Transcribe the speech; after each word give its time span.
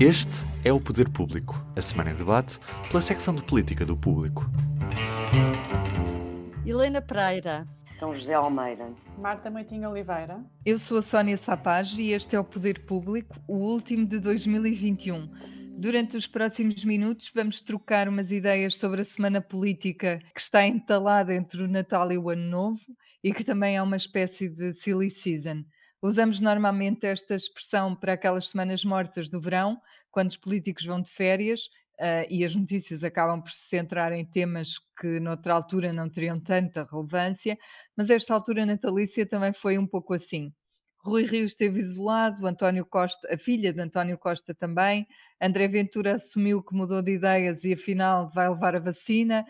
Este 0.00 0.46
é 0.64 0.72
o 0.72 0.80
Poder 0.80 1.08
Público, 1.08 1.56
a 1.76 1.80
semana 1.80 2.12
em 2.12 2.14
debate 2.14 2.60
pela 2.88 3.02
secção 3.02 3.34
de 3.34 3.42
política 3.42 3.84
do 3.84 3.96
Público. 3.96 4.44
Helena 6.64 7.02
Pereira. 7.02 7.64
São 7.84 8.12
José 8.12 8.32
Almeida. 8.32 8.94
Marta 9.18 9.50
Moitinho 9.50 9.90
Oliveira. 9.90 10.40
Eu 10.64 10.78
sou 10.78 10.98
a 10.98 11.02
Sónia 11.02 11.36
Sapaz 11.36 11.90
e 11.98 12.12
este 12.12 12.36
é 12.36 12.38
o 12.38 12.44
Poder 12.44 12.86
Público, 12.86 13.34
o 13.48 13.56
último 13.56 14.06
de 14.06 14.20
2021. 14.20 15.28
Durante 15.76 16.16
os 16.16 16.28
próximos 16.28 16.84
minutos 16.84 17.28
vamos 17.34 17.60
trocar 17.60 18.08
umas 18.08 18.30
ideias 18.30 18.76
sobre 18.76 19.00
a 19.00 19.04
semana 19.04 19.40
política 19.40 20.20
que 20.32 20.40
está 20.40 20.64
entalada 20.64 21.34
entre 21.34 21.60
o 21.60 21.66
Natal 21.66 22.12
e 22.12 22.18
o 22.18 22.30
Ano 22.30 22.48
Novo 22.48 22.80
e 23.24 23.34
que 23.34 23.42
também 23.42 23.76
é 23.76 23.82
uma 23.82 23.96
espécie 23.96 24.48
de 24.48 24.74
silly 24.74 25.10
season. 25.10 25.64
Usamos 26.00 26.40
normalmente 26.40 27.06
esta 27.06 27.34
expressão 27.34 27.94
para 27.94 28.12
aquelas 28.12 28.48
semanas 28.50 28.84
mortas 28.84 29.28
do 29.28 29.40
verão, 29.40 29.80
quando 30.12 30.30
os 30.30 30.36
políticos 30.36 30.84
vão 30.84 31.02
de 31.02 31.10
férias 31.10 31.60
uh, 31.98 32.26
e 32.30 32.44
as 32.44 32.54
notícias 32.54 33.02
acabam 33.02 33.42
por 33.42 33.50
se 33.50 33.68
centrar 33.68 34.12
em 34.12 34.24
temas 34.24 34.68
que 35.00 35.18
noutra 35.18 35.54
altura 35.54 35.92
não 35.92 36.08
teriam 36.08 36.38
tanta 36.38 36.86
relevância, 36.90 37.58
mas 37.96 38.10
esta 38.10 38.32
altura 38.32 38.64
natalícia 38.64 39.26
também 39.26 39.52
foi 39.52 39.76
um 39.76 39.86
pouco 39.86 40.14
assim. 40.14 40.52
Rui 41.00 41.24
Rio 41.24 41.46
esteve 41.46 41.80
isolado, 41.80 42.46
António 42.46 42.84
Costa, 42.84 43.32
a 43.32 43.38
filha 43.38 43.72
de 43.72 43.80
António 43.80 44.18
Costa 44.18 44.54
também, 44.54 45.06
André 45.40 45.66
Ventura 45.66 46.16
assumiu 46.16 46.62
que 46.62 46.74
mudou 46.74 47.02
de 47.02 47.12
ideias 47.12 47.62
e 47.64 47.72
afinal 47.72 48.30
vai 48.32 48.48
levar 48.48 48.76
a 48.76 48.80
vacina, 48.80 49.44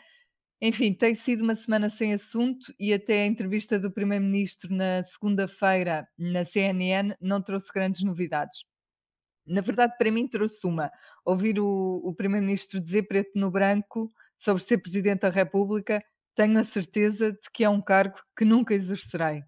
enfim, 0.60 0.92
tem 0.92 1.14
sido 1.14 1.44
uma 1.44 1.54
semana 1.54 1.88
sem 1.88 2.12
assunto 2.12 2.74
e 2.80 2.92
até 2.92 3.22
a 3.22 3.26
entrevista 3.26 3.78
do 3.78 3.92
Primeiro-Ministro 3.92 4.74
na 4.74 5.04
segunda-feira 5.04 6.08
na 6.18 6.44
CNN 6.44 7.14
não 7.20 7.40
trouxe 7.40 7.72
grandes 7.72 8.02
novidades. 8.02 8.58
Na 9.46 9.60
verdade, 9.60 9.94
para 9.96 10.10
mim, 10.10 10.26
trouxe 10.26 10.66
uma. 10.66 10.90
Ouvir 11.24 11.60
o, 11.60 12.00
o 12.04 12.12
Primeiro-Ministro 12.12 12.80
dizer 12.80 13.04
preto 13.04 13.30
no 13.38 13.50
branco 13.50 14.12
sobre 14.38 14.62
ser 14.64 14.78
Presidente 14.78 15.20
da 15.20 15.30
República, 15.30 16.02
tenho 16.34 16.58
a 16.58 16.64
certeza 16.64 17.32
de 17.32 17.50
que 17.54 17.62
é 17.62 17.68
um 17.68 17.80
cargo 17.80 18.18
que 18.36 18.44
nunca 18.44 18.74
exercerei. 18.74 19.42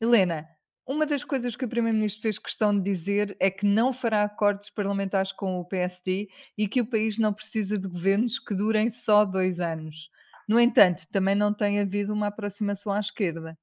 Helena, 0.00 0.46
uma 0.86 1.04
das 1.04 1.24
coisas 1.24 1.56
que 1.56 1.64
o 1.64 1.68
Primeiro-Ministro 1.68 2.22
fez 2.22 2.38
questão 2.38 2.76
de 2.76 2.82
dizer 2.82 3.36
é 3.40 3.50
que 3.50 3.66
não 3.66 3.92
fará 3.92 4.22
acordos 4.22 4.70
parlamentares 4.70 5.32
com 5.32 5.60
o 5.60 5.64
PSD 5.64 6.28
e 6.56 6.68
que 6.68 6.80
o 6.80 6.86
país 6.86 7.18
não 7.18 7.32
precisa 7.32 7.74
de 7.74 7.88
governos 7.88 8.38
que 8.38 8.54
durem 8.54 8.88
só 8.88 9.24
dois 9.24 9.58
anos. 9.58 10.08
No 10.48 10.58
entanto, 10.58 11.06
também 11.12 11.34
não 11.34 11.52
tem 11.52 11.78
havido 11.78 12.14
uma 12.14 12.28
aproximação 12.28 12.90
à 12.90 12.98
esquerda. 12.98 13.56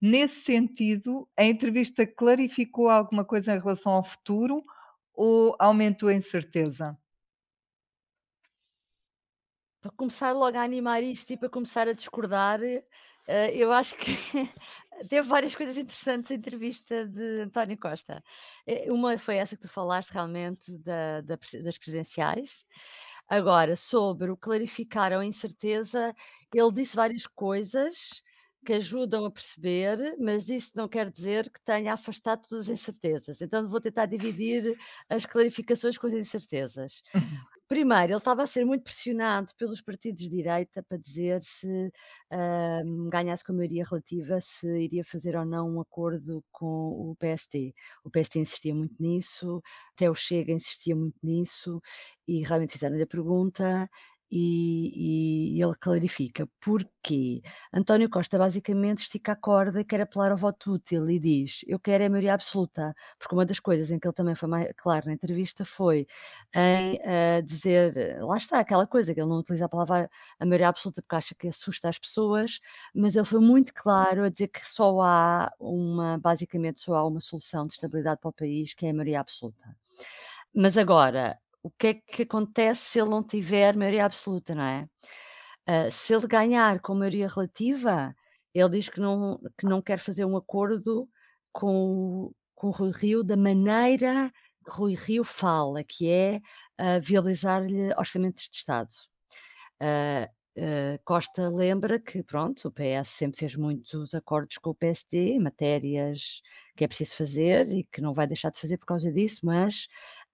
Nesse 0.00 0.40
sentido, 0.44 1.28
a 1.36 1.44
entrevista 1.44 2.06
clarificou 2.06 2.88
alguma 2.88 3.22
coisa 3.22 3.54
em 3.54 3.58
relação 3.60 3.92
ao 3.92 4.04
futuro 4.04 4.64
ou 5.12 5.54
aumentou 5.58 6.08
a 6.08 6.14
incerteza? 6.14 6.96
Para 9.82 9.90
começar 9.92 10.32
logo 10.32 10.56
a 10.56 10.62
animar 10.62 11.02
isto 11.02 11.34
e 11.34 11.36
para 11.36 11.50
começar 11.50 11.86
a 11.86 11.92
discordar, 11.92 12.60
eh, 12.62 13.54
eu 13.54 13.70
acho 13.70 13.94
que 13.96 14.06
teve 15.08 15.28
várias 15.28 15.54
coisas 15.54 15.76
interessantes 15.76 16.30
a 16.30 16.34
entrevista 16.34 17.06
de 17.06 17.42
António 17.42 17.78
Costa. 17.78 18.22
Eh, 18.66 18.90
uma 18.90 19.18
foi 19.18 19.36
essa 19.36 19.56
que 19.56 19.62
tu 19.62 19.68
falaste 19.68 20.10
realmente 20.12 20.78
da, 20.78 21.20
da, 21.20 21.36
das 21.36 21.78
presidenciais, 21.78 22.64
Agora, 23.30 23.76
sobre 23.76 24.30
o 24.30 24.36
clarificar 24.36 25.12
a 25.12 25.24
incerteza, 25.24 26.14
ele 26.52 26.72
disse 26.72 26.96
várias 26.96 27.26
coisas 27.28 28.22
que 28.66 28.72
ajudam 28.74 29.24
a 29.24 29.30
perceber, 29.30 30.16
mas 30.18 30.48
isso 30.50 30.72
não 30.76 30.88
quer 30.88 31.10
dizer 31.10 31.48
que 31.50 31.60
tenha 31.62 31.94
afastado 31.94 32.42
todas 32.48 32.68
as 32.68 32.70
incertezas. 32.70 33.40
Então 33.40 33.66
vou 33.68 33.80
tentar 33.80 34.06
dividir 34.06 34.76
as 35.08 35.24
clarificações 35.26 35.96
com 35.96 36.08
as 36.08 36.12
incertezas. 36.14 37.02
Primeiro, 37.70 38.14
ele 38.14 38.18
estava 38.18 38.42
a 38.42 38.46
ser 38.48 38.64
muito 38.64 38.82
pressionado 38.82 39.54
pelos 39.56 39.80
partidos 39.80 40.20
de 40.24 40.28
direita 40.28 40.82
para 40.82 40.98
dizer 40.98 41.40
se 41.40 41.92
ganhasse 43.08 43.44
com 43.44 43.52
a 43.52 43.54
maioria 43.54 43.84
relativa, 43.88 44.40
se 44.40 44.66
iria 44.80 45.04
fazer 45.04 45.36
ou 45.36 45.44
não 45.44 45.76
um 45.76 45.80
acordo 45.80 46.42
com 46.50 46.66
o 47.12 47.14
PST. 47.16 47.72
O 48.02 48.10
PST 48.10 48.40
insistia 48.40 48.74
muito 48.74 48.96
nisso, 49.00 49.62
até 49.94 50.10
o 50.10 50.14
Chega 50.16 50.52
insistia 50.52 50.96
muito 50.96 51.14
nisso, 51.22 51.80
e 52.26 52.42
realmente 52.42 52.72
fizeram-lhe 52.72 53.04
a 53.04 53.06
pergunta, 53.06 53.88
e, 54.30 55.56
e, 55.56 55.62
ele 55.62 55.74
clarifica 55.74 56.48
porque 56.60 57.42
António 57.72 58.08
Costa 58.08 58.38
basicamente 58.38 58.98
estica 58.98 59.32
a 59.32 59.36
corda 59.36 59.80
e 59.80 59.84
quer 59.84 60.00
apelar 60.00 60.30
ao 60.30 60.36
voto 60.36 60.74
útil 60.74 61.10
e 61.10 61.18
diz: 61.18 61.64
Eu 61.66 61.78
quero 61.80 62.04
a 62.04 62.08
maioria 62.08 62.34
absoluta, 62.34 62.94
porque 63.18 63.34
uma 63.34 63.44
das 63.44 63.58
coisas 63.58 63.90
em 63.90 63.98
que 63.98 64.06
ele 64.06 64.14
também 64.14 64.34
foi 64.34 64.48
mais 64.48 64.70
claro 64.76 65.06
na 65.06 65.14
entrevista 65.14 65.64
foi 65.64 66.06
em 66.54 66.94
uh, 66.96 67.42
dizer: 67.44 68.22
lá 68.22 68.36
está, 68.36 68.60
aquela 68.60 68.86
coisa 68.86 69.12
que 69.12 69.20
ele 69.20 69.28
não 69.28 69.38
utiliza 69.38 69.64
a 69.64 69.68
palavra 69.68 70.08
a 70.38 70.46
maioria 70.46 70.68
absoluta 70.68 71.02
porque 71.02 71.16
acha 71.16 71.34
que 71.34 71.48
assusta 71.48 71.88
as 71.88 71.98
pessoas, 71.98 72.60
mas 72.94 73.16
ele 73.16 73.24
foi 73.24 73.40
muito 73.40 73.74
claro 73.74 74.24
a 74.24 74.28
dizer 74.28 74.48
que 74.48 74.64
só 74.66 75.00
há 75.02 75.52
uma, 75.58 76.18
basicamente, 76.18 76.80
só 76.80 76.94
há 76.94 77.06
uma 77.06 77.20
solução 77.20 77.66
de 77.66 77.74
estabilidade 77.74 78.20
para 78.20 78.28
o 78.30 78.32
país 78.32 78.74
que 78.74 78.86
é 78.86 78.90
a 78.90 78.94
maioria 78.94 79.20
absoluta. 79.20 79.76
Mas 80.54 80.76
agora, 80.76 81.38
o 81.62 81.70
que 81.70 81.86
é 81.88 81.94
que 81.94 82.22
acontece 82.22 82.82
se 82.82 83.00
ele 83.00 83.10
não 83.10 83.22
tiver 83.22 83.76
maioria 83.76 84.04
absoluta, 84.04 84.54
não 84.54 84.62
é? 84.62 84.88
Uh, 85.68 85.90
se 85.90 86.14
ele 86.14 86.26
ganhar 86.26 86.80
com 86.80 86.94
maioria 86.94 87.28
relativa, 87.28 88.14
ele 88.54 88.68
diz 88.70 88.88
que 88.88 89.00
não, 89.00 89.38
que 89.58 89.66
não 89.66 89.82
quer 89.82 89.98
fazer 89.98 90.24
um 90.24 90.36
acordo 90.36 91.08
com, 91.52 92.32
com 92.54 92.68
o 92.68 92.70
Rui 92.70 92.90
Rio 92.92 93.22
da 93.22 93.36
maneira 93.36 94.32
que 94.64 94.70
Rui 94.70 94.94
Rio 94.94 95.24
fala, 95.24 95.84
que 95.84 96.08
é 96.08 96.40
uh, 96.80 97.00
viabilizar-lhe 97.00 97.92
orçamentos 97.96 98.48
de 98.48 98.56
Estado. 98.56 98.90
Uh, 99.82 100.28
Costa 101.04 101.48
lembra 101.48 101.98
que, 101.98 102.22
pronto, 102.22 102.68
o 102.68 102.72
PS 102.72 103.08
sempre 103.08 103.38
fez 103.38 103.56
muitos 103.56 104.14
acordos 104.14 104.58
com 104.58 104.70
o 104.70 104.74
PSD 104.74 105.38
matérias 105.38 106.42
que 106.76 106.84
é 106.84 106.88
preciso 106.88 107.16
fazer 107.16 107.66
e 107.68 107.84
que 107.84 108.00
não 108.00 108.12
vai 108.12 108.26
deixar 108.26 108.50
de 108.50 108.60
fazer 108.60 108.76
por 108.76 108.86
causa 108.86 109.12
disso, 109.12 109.40
mas 109.44 109.86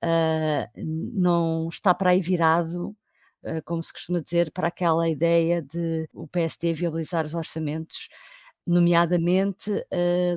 uh, 0.05 0.69
não 0.77 1.69
está 1.69 1.95
para 1.95 2.11
aí 2.11 2.21
virado, 2.21 2.97
uh, 3.45 3.63
como 3.65 3.83
se 3.83 3.93
costuma 3.93 4.21
dizer, 4.21 4.51
para 4.53 4.69
aquela 4.69 5.09
ideia 5.09 5.63
de 5.63 6.09
o 6.13 6.29
PSD 6.29 6.73
viabilizar 6.73 7.25
os 7.25 7.35
orçamentos, 7.35 8.09
nomeadamente 8.67 9.71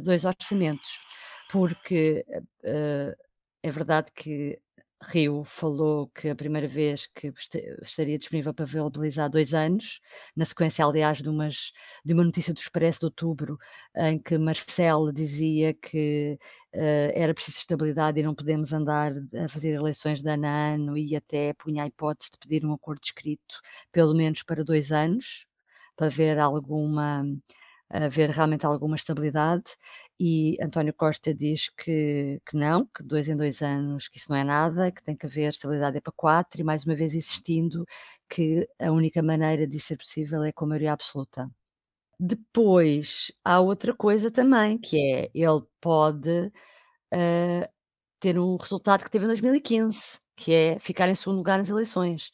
dois 0.03 0.23
orçamentos, 0.23 0.99
porque 1.51 2.23
é 3.63 3.71
verdade 3.71 4.11
que 4.13 4.59
Rio 5.01 5.43
falou 5.45 6.09
que 6.09 6.29
a 6.29 6.35
primeira 6.35 6.67
vez 6.67 7.07
que 7.07 7.31
estaria 7.81 8.17
disponível 8.17 8.53
para 8.53 8.65
viabilizar 8.65 9.29
dois 9.29 9.53
anos, 9.53 10.01
na 10.35 10.43
sequência, 10.43 10.85
aliás, 10.85 11.19
de, 11.19 11.29
umas, 11.29 11.71
de 12.03 12.13
uma 12.13 12.23
notícia 12.23 12.53
do 12.53 12.57
Expresso 12.59 12.99
de 12.99 13.05
outubro, 13.05 13.57
em 13.95 14.19
que 14.19 14.37
Marcelo 14.37 15.13
dizia 15.13 15.73
que 15.73 16.37
uh, 16.75 17.11
era 17.13 17.33
preciso 17.33 17.59
estabilidade 17.59 18.19
e 18.19 18.23
não 18.23 18.35
podemos 18.35 18.73
andar 18.73 19.13
a 19.43 19.47
fazer 19.47 19.69
eleições 19.75 20.21
de 20.21 20.29
ano 20.29 20.45
a 20.47 20.49
ano, 20.73 20.97
e 20.97 21.15
até 21.15 21.53
punha 21.53 21.83
a 21.83 21.87
hipótese 21.87 22.31
de 22.31 22.37
pedir 22.37 22.65
um 22.65 22.73
acordo 22.73 23.01
escrito, 23.03 23.61
pelo 23.91 24.13
menos 24.13 24.43
para 24.43 24.63
dois 24.65 24.91
anos, 24.91 25.47
para 25.95 26.09
ver 26.09 26.39
alguma 26.39 27.23
haver 27.89 28.29
realmente 28.29 28.65
alguma 28.65 28.95
estabilidade 28.95 29.63
e 30.19 30.57
António 30.61 30.93
Costa 30.93 31.33
diz 31.33 31.69
que, 31.69 32.41
que 32.45 32.57
não, 32.57 32.85
que 32.87 33.01
dois 33.03 33.29
em 33.29 33.37
dois 33.37 33.61
anos, 33.61 34.09
que 34.09 34.17
isso 34.17 34.29
não 34.29 34.37
é 34.37 34.43
nada, 34.43 34.91
que 34.91 35.01
tem 35.01 35.15
que 35.15 35.25
haver 35.25 35.49
estabilidade 35.49 35.97
é 35.97 36.01
para 36.01 36.11
quatro, 36.13 36.59
e 36.59 36.63
mais 36.63 36.85
uma 36.85 36.95
vez 36.95 37.13
insistindo 37.15 37.85
que 38.29 38.67
a 38.79 38.91
única 38.91 39.23
maneira 39.23 39.65
de 39.65 39.79
ser 39.79 39.97
possível 39.97 40.43
é 40.43 40.51
com 40.51 40.65
a 40.65 40.67
maioria 40.69 40.93
absoluta. 40.93 41.49
Depois, 42.19 43.31
há 43.45 43.61
outra 43.61 43.93
coisa 43.95 44.29
também, 44.31 44.77
que 44.77 44.97
é, 44.97 45.31
ele 45.33 45.61
pode 45.81 46.29
uh, 47.13 47.69
ter 48.19 48.37
um 48.39 48.57
resultado 48.57 49.03
que 49.03 49.11
teve 49.11 49.25
em 49.25 49.29
2015, 49.29 50.19
que 50.35 50.53
é 50.53 50.79
ficar 50.79 51.09
em 51.09 51.15
segundo 51.15 51.37
lugar 51.37 51.57
nas 51.59 51.69
eleições. 51.69 52.31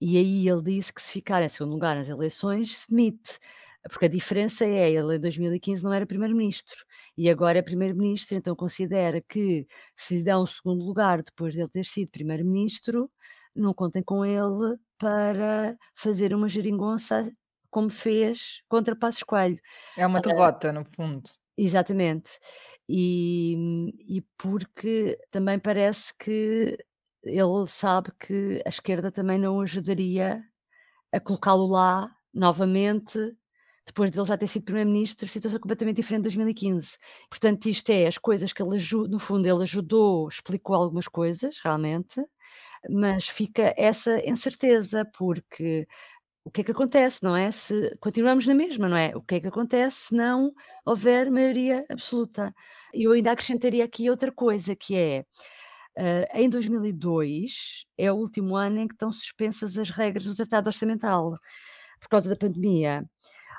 E 0.00 0.16
aí 0.18 0.48
ele 0.48 0.62
disse 0.62 0.92
que 0.92 1.02
se 1.02 1.12
ficar 1.14 1.42
em 1.42 1.48
segundo 1.48 1.72
lugar 1.74 1.96
nas 1.96 2.08
eleições, 2.08 2.76
se 2.78 2.88
demite. 2.90 3.38
Porque 3.88 4.06
a 4.06 4.08
diferença 4.08 4.64
é, 4.64 4.90
ele 4.90 5.16
em 5.16 5.20
2015 5.20 5.84
não 5.84 5.92
era 5.92 6.06
primeiro-ministro 6.06 6.84
e 7.16 7.28
agora 7.30 7.58
é 7.58 7.62
primeiro-ministro, 7.62 8.36
então 8.36 8.54
considera 8.56 9.22
que 9.22 9.66
se 9.96 10.16
lhe 10.16 10.24
dá 10.24 10.40
um 10.40 10.46
segundo 10.46 10.84
lugar 10.84 11.22
depois 11.22 11.52
de 11.52 11.60
ele 11.60 11.68
ter 11.68 11.84
sido 11.84 12.10
primeiro-ministro, 12.10 13.10
não 13.54 13.72
contem 13.72 14.02
com 14.02 14.24
ele 14.24 14.78
para 14.98 15.76
fazer 15.94 16.34
uma 16.34 16.48
geringonça 16.48 17.30
como 17.70 17.90
fez 17.90 18.62
contra 18.68 18.96
Passos 18.96 19.22
Coelho. 19.22 19.60
É 19.96 20.06
uma 20.06 20.20
derrota, 20.20 20.70
uh, 20.70 20.72
no 20.72 20.84
fundo. 20.84 21.30
Exatamente. 21.58 22.38
E, 22.88 23.56
e 24.08 24.22
porque 24.38 25.18
também 25.30 25.58
parece 25.58 26.14
que 26.18 26.76
ele 27.22 27.66
sabe 27.66 28.12
que 28.18 28.62
a 28.64 28.68
esquerda 28.68 29.10
também 29.10 29.38
não 29.38 29.60
ajudaria 29.60 30.42
a 31.12 31.20
colocá-lo 31.20 31.66
lá 31.66 32.10
novamente 32.32 33.18
depois 33.86 34.10
dele 34.10 34.26
já 34.26 34.36
ter 34.36 34.46
sido 34.48 34.64
primeiro-ministro, 34.64 35.28
situação 35.28 35.58
é 35.58 35.60
completamente 35.60 35.96
diferente 35.96 36.22
de 36.22 36.24
2015. 36.24 36.98
Portanto, 37.30 37.66
isto 37.66 37.90
é 37.90 38.06
as 38.06 38.18
coisas 38.18 38.52
que 38.52 38.62
ele 38.62 38.76
ajudou, 38.76 39.08
no 39.08 39.18
fundo, 39.18 39.46
ele 39.46 39.62
ajudou, 39.62 40.28
explicou 40.28 40.74
algumas 40.76 41.06
coisas, 41.08 41.58
realmente, 41.62 42.20
mas 42.90 43.28
fica 43.28 43.74
essa 43.76 44.20
incerteza, 44.28 45.04
porque 45.16 45.86
o 46.44 46.50
que 46.50 46.60
é 46.62 46.64
que 46.64 46.70
acontece, 46.72 47.22
não 47.24 47.36
é? 47.36 47.50
Se 47.50 47.96
continuamos 48.00 48.46
na 48.46 48.54
mesma, 48.54 48.88
não 48.88 48.96
é? 48.96 49.12
O 49.16 49.22
que 49.22 49.36
é 49.36 49.40
que 49.40 49.48
acontece 49.48 50.08
se 50.08 50.14
não 50.14 50.52
houver 50.84 51.30
maioria 51.30 51.84
absoluta? 51.90 52.54
E 52.94 53.04
eu 53.04 53.12
ainda 53.12 53.32
acrescentaria 53.32 53.84
aqui 53.84 54.08
outra 54.10 54.32
coisa, 54.32 54.76
que 54.76 54.94
é, 54.96 55.24
uh, 55.98 56.26
em 56.38 56.48
2002 56.48 57.86
é 57.98 58.12
o 58.12 58.16
último 58.16 58.56
ano 58.56 58.80
em 58.80 58.88
que 58.88 58.94
estão 58.94 59.12
suspensas 59.12 59.76
as 59.78 59.90
regras 59.90 60.24
do 60.24 60.36
Tratado 60.36 60.68
Orçamental, 60.68 61.34
por 62.00 62.08
causa 62.08 62.28
da 62.28 62.36
pandemia. 62.36 63.04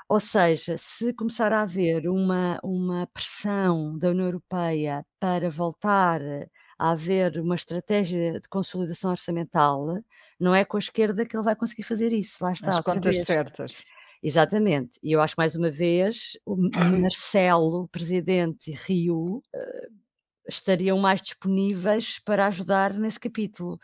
Ou 0.08 0.20
seja, 0.20 0.76
se 0.78 1.12
começar 1.12 1.52
a 1.52 1.62
haver 1.62 2.08
uma, 2.08 2.58
uma 2.62 3.06
pressão 3.08 3.96
da 3.98 4.08
União 4.08 4.26
Europeia 4.26 5.04
para 5.20 5.50
voltar 5.50 6.22
a 6.78 6.92
haver 6.92 7.38
uma 7.38 7.54
estratégia 7.54 8.40
de 8.40 8.48
consolidação 8.48 9.10
orçamental, 9.10 9.98
não 10.40 10.54
é 10.54 10.64
com 10.64 10.78
a 10.78 10.80
esquerda 10.80 11.26
que 11.26 11.36
ele 11.36 11.44
vai 11.44 11.54
conseguir 11.54 11.82
fazer 11.82 12.10
isso. 12.12 12.42
Lá 12.42 12.52
está. 12.52 12.78
As 12.78 12.84
contas 12.84 13.04
vez. 13.04 13.26
certas. 13.26 13.76
Exatamente. 14.22 14.98
E 15.02 15.12
eu 15.12 15.20
acho 15.20 15.34
mais 15.36 15.54
uma 15.54 15.70
vez 15.70 16.38
o 16.46 16.56
Marcelo, 17.00 17.86
presidente 17.88 18.70
e 18.70 18.74
Rio, 18.74 19.42
uh, 19.54 19.92
estariam 20.48 20.98
mais 20.98 21.20
disponíveis 21.20 22.18
para 22.18 22.46
ajudar 22.46 22.94
nesse 22.94 23.20
capítulo. 23.20 23.78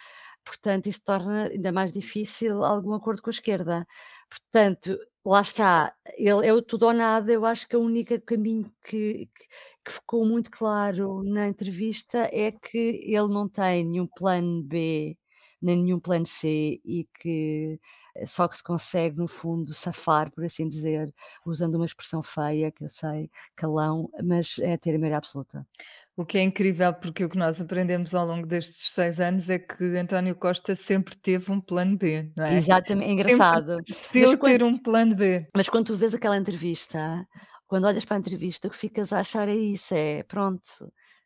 Portanto, 0.45 0.87
isso 0.87 1.03
torna 1.05 1.49
ainda 1.49 1.73
mais 1.73 1.93
difícil 1.93 2.63
algum 2.65 2.95
acordo 2.95 3.23
com 3.23 3.31
a 3.31 3.33
esquerda. 3.33 3.87
Portanto, 4.29 4.99
lá 5.25 5.41
está, 5.43 5.95
ele 6.17 6.47
é 6.47 6.53
o 6.53 6.63
tudo 6.63 6.87
ou 6.87 6.93
nada, 6.93 7.33
eu 7.33 7.45
acho 7.47 7.67
que 7.69 7.77
o 7.77 7.81
único 7.83 8.21
caminho 8.23 8.71
que, 8.85 9.27
que, 9.35 9.47
que 9.85 9.93
ficou 9.93 10.25
muito 10.27 10.51
claro 10.51 11.23
na 11.23 11.49
entrevista 11.49 12.29
é 12.33 12.53
que 12.53 12.79
ele 13.05 13.29
não 13.29 13.49
tem 13.49 13.85
nenhum 13.85 14.07
plano 14.07 14.63
B, 14.63 15.17
nem 15.63 15.77
nenhum 15.83 15.99
plano 16.01 16.27
C 16.27 16.81
e 16.85 17.09
que 17.21 17.81
só 18.27 18.47
que 18.47 18.57
se 18.57 18.63
consegue, 18.63 19.17
no 19.17 19.27
fundo, 19.27 19.75
safar, 19.75 20.31
por 20.31 20.45
assim 20.45 20.69
dizer, 20.69 21.13
usando 21.45 21.75
uma 21.77 21.85
expressão 21.85 22.23
feia, 22.23 22.71
que 22.71 22.85
eu 22.85 22.89
sei, 22.89 23.29
calão, 23.57 24.09
mas 24.23 24.57
é 24.61 24.77
ter 24.77 24.91
a 24.95 24.99
maioria 24.99 25.19
absoluta. 25.19 25.67
O 26.17 26.25
que 26.25 26.39
é 26.39 26.43
incrível, 26.43 26.95
porque 26.95 27.25
o 27.25 27.29
que 27.29 27.37
nós 27.37 27.61
aprendemos 27.61 28.15
ao 28.15 28.25
longo 28.25 28.47
destes 28.47 28.93
seis 28.95 29.19
anos 29.19 29.51
é 29.51 29.59
que 29.59 29.85
António 29.97 30.37
Costa 30.37 30.77
sempre 30.77 31.17
teve 31.17 31.51
um 31.51 31.61
plano 31.61 31.99
B, 31.99 32.31
não 32.37 32.45
é? 32.45 32.55
Exatamente, 32.55 33.09
é 33.11 33.13
engraçado. 33.13 33.79
Sempre 33.89 34.39
ter 34.39 34.63
um 34.63 34.79
plano 34.79 35.17
B. 35.17 35.45
Mas 35.57 35.69
quando 35.69 35.87
tu 35.87 35.97
vês 35.97 36.15
aquela 36.15 36.37
entrevista, 36.37 37.27
quando 37.67 37.87
olhas 37.87 38.05
para 38.05 38.17
a 38.17 38.21
entrevista, 38.21 38.69
o 38.69 38.71
que 38.71 38.77
ficas 38.77 39.13
a 39.13 39.19
achar 39.19 39.49
é 39.49 39.55
isso: 39.55 39.93
é 39.93 40.23
pronto, 40.23 40.69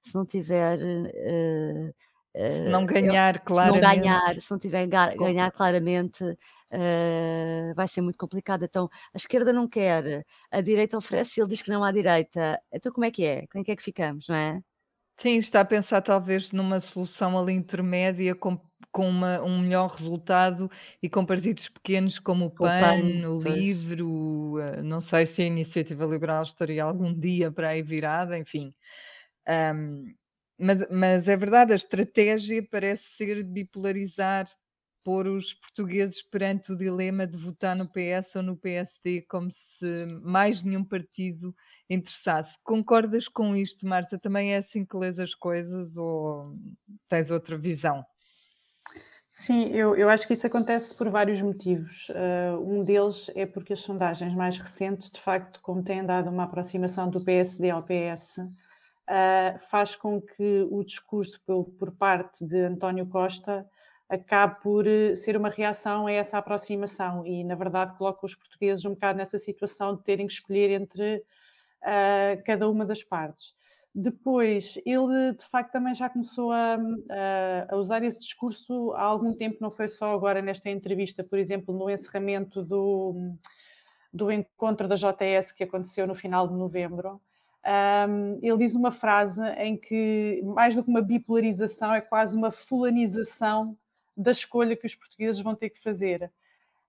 se 0.00 0.14
não 0.14 0.24
tiver. 0.24 0.78
Uh, 0.78 1.94
se 2.34 2.68
não 2.68 2.86
ganhar 2.86 3.40
claramente. 3.40 3.80
Se 3.80 3.82
não 3.82 4.02
ganhar, 4.02 4.40
se 4.40 4.50
não 4.50 4.58
tiver 4.58 4.86
ganhar 4.86 5.50
claramente, 5.50 6.24
uh, 6.24 7.74
vai 7.74 7.88
ser 7.88 8.00
muito 8.00 8.16
complicado. 8.16 8.64
Então, 8.64 8.88
a 9.12 9.16
esquerda 9.16 9.52
não 9.52 9.68
quer, 9.68 10.24
a 10.50 10.60
direita 10.62 10.96
oferece, 10.96 11.40
ele 11.40 11.50
diz 11.50 11.60
que 11.60 11.70
não 11.70 11.84
há 11.84 11.92
direita. 11.92 12.58
Então, 12.72 12.90
como 12.90 13.04
é 13.04 13.10
que 13.10 13.24
é? 13.24 13.46
Como 13.48 13.60
é 13.60 13.64
que 13.64 13.72
é 13.72 13.76
que 13.76 13.82
ficamos, 13.82 14.28
não 14.28 14.36
é? 14.36 14.62
Sim, 15.20 15.38
está 15.38 15.60
a 15.62 15.64
pensar 15.64 16.00
talvez 16.02 16.52
numa 16.52 16.80
solução 16.80 17.36
ali 17.36 17.52
intermédia 17.52 18.36
com, 18.36 18.56
com 18.92 19.08
uma, 19.08 19.42
um 19.42 19.60
melhor 19.60 19.90
resultado 19.90 20.70
e 21.02 21.10
com 21.10 21.26
partidos 21.26 21.68
pequenos 21.68 22.20
como 22.20 22.46
o 22.46 22.50
PAN, 22.50 22.68
o, 22.68 22.78
PAN, 22.78 23.28
o 23.28 23.42
LIVRE, 23.42 24.02
o, 24.02 24.60
eh, 24.60 24.80
não 24.82 25.00
sei 25.00 25.26
se 25.26 25.42
a 25.42 25.46
Iniciativa 25.46 26.06
Liberal 26.06 26.44
estaria 26.44 26.84
algum 26.84 27.12
dia 27.12 27.50
para 27.50 27.70
aí 27.70 27.82
virada, 27.82 28.38
enfim. 28.38 28.72
Um, 29.48 30.14
mas, 30.58 30.88
mas 30.90 31.28
é 31.28 31.36
verdade, 31.36 31.72
a 31.72 31.76
estratégia 31.76 32.64
parece 32.70 33.04
ser 33.16 33.42
bipolarizar, 33.44 34.48
pôr 35.04 35.26
os 35.26 35.54
portugueses 35.54 36.22
perante 36.22 36.72
o 36.72 36.76
dilema 36.76 37.26
de 37.26 37.36
votar 37.36 37.76
no 37.76 37.88
PS 37.90 38.38
ou 38.38 38.42
no 38.44 38.56
PSD, 38.56 39.22
como 39.28 39.50
se 39.50 40.06
mais 40.22 40.62
nenhum 40.62 40.84
partido 40.84 41.54
interessasse. 41.88 42.56
Concordas 42.62 43.28
com 43.28 43.56
isto, 43.56 43.86
Marta? 43.86 44.18
Também 44.18 44.54
é 44.54 44.58
assim 44.58 44.84
que 44.84 44.96
lês 44.96 45.18
as 45.18 45.34
coisas 45.34 45.96
ou 45.96 46.54
tens 47.08 47.30
outra 47.30 47.56
visão? 47.56 48.04
Sim, 49.28 49.68
eu, 49.68 49.94
eu 49.94 50.08
acho 50.08 50.26
que 50.26 50.32
isso 50.32 50.46
acontece 50.46 50.96
por 50.96 51.10
vários 51.10 51.42
motivos. 51.42 52.08
Uh, 52.08 52.60
um 52.60 52.82
deles 52.82 53.30
é 53.34 53.44
porque 53.44 53.74
as 53.74 53.80
sondagens 53.80 54.34
mais 54.34 54.58
recentes, 54.58 55.10
de 55.10 55.20
facto, 55.20 55.60
como 55.60 55.82
têm 55.82 56.04
dado 56.04 56.30
uma 56.30 56.44
aproximação 56.44 57.10
do 57.10 57.22
PSD 57.22 57.68
ao 57.70 57.82
PS, 57.82 58.38
uh, 58.38 58.52
ah, 59.06 59.56
faz 59.70 59.94
com 59.96 60.20
que 60.20 60.66
o 60.70 60.82
discurso 60.82 61.40
por, 61.44 61.64
por 61.78 61.92
parte 61.92 62.44
de 62.44 62.58
António 62.58 63.06
Costa 63.06 63.66
acabe 64.08 64.60
por 64.62 64.86
eh, 64.86 65.14
ser 65.14 65.36
uma 65.36 65.50
reação 65.50 66.06
a 66.06 66.12
essa 66.12 66.38
aproximação 66.38 67.26
e, 67.26 67.44
na 67.44 67.54
verdade, 67.54 67.96
coloca 67.96 68.24
os 68.24 68.34
portugueses 68.34 68.84
um 68.84 68.90
bocado 68.94 69.18
nessa 69.18 69.38
situação 69.38 69.94
de 69.96 70.02
terem 70.02 70.26
que 70.26 70.32
escolher 70.32 70.70
entre 70.70 71.22
uh, 71.82 72.42
cada 72.44 72.68
uma 72.68 72.84
das 72.84 73.02
partes. 73.02 73.54
Depois, 73.94 74.78
ele 74.86 75.32
de 75.32 75.44
facto 75.44 75.72
também 75.72 75.94
já 75.94 76.08
começou 76.08 76.52
a, 76.52 76.78
a, 77.68 77.76
usar 77.76 78.04
esse 78.04 78.20
discurso 78.20 78.92
há 78.92 79.02
algum 79.02 79.34
tempo, 79.34 79.56
não 79.60 79.70
foi 79.70 79.88
só 79.88 80.12
agora 80.14 80.40
nesta 80.40 80.70
entrevista, 80.70 81.24
por 81.24 81.38
exemplo, 81.38 81.74
no 81.74 81.90
encerramento 81.90 82.62
do, 82.62 83.34
do 84.12 84.30
encontro 84.30 84.86
da 84.86 84.94
JS 84.94 85.52
que 85.52 85.64
aconteceu 85.64 86.06
no 86.06 86.14
final 86.14 86.46
de 86.46 86.54
novembro. 86.54 87.20
Um, 88.08 88.38
ele 88.40 88.58
diz 88.58 88.74
uma 88.74 88.92
frase 88.92 89.44
em 89.56 89.76
que, 89.76 90.42
mais 90.44 90.74
do 90.74 90.84
que 90.84 90.90
uma 90.90 91.02
bipolarização, 91.02 91.92
é 91.92 92.00
quase 92.00 92.36
uma 92.36 92.50
fulanização 92.50 93.76
da 94.16 94.30
escolha 94.30 94.76
que 94.76 94.86
os 94.86 94.94
portugueses 94.94 95.40
vão 95.40 95.54
ter 95.54 95.70
que 95.70 95.80
fazer 95.80 96.30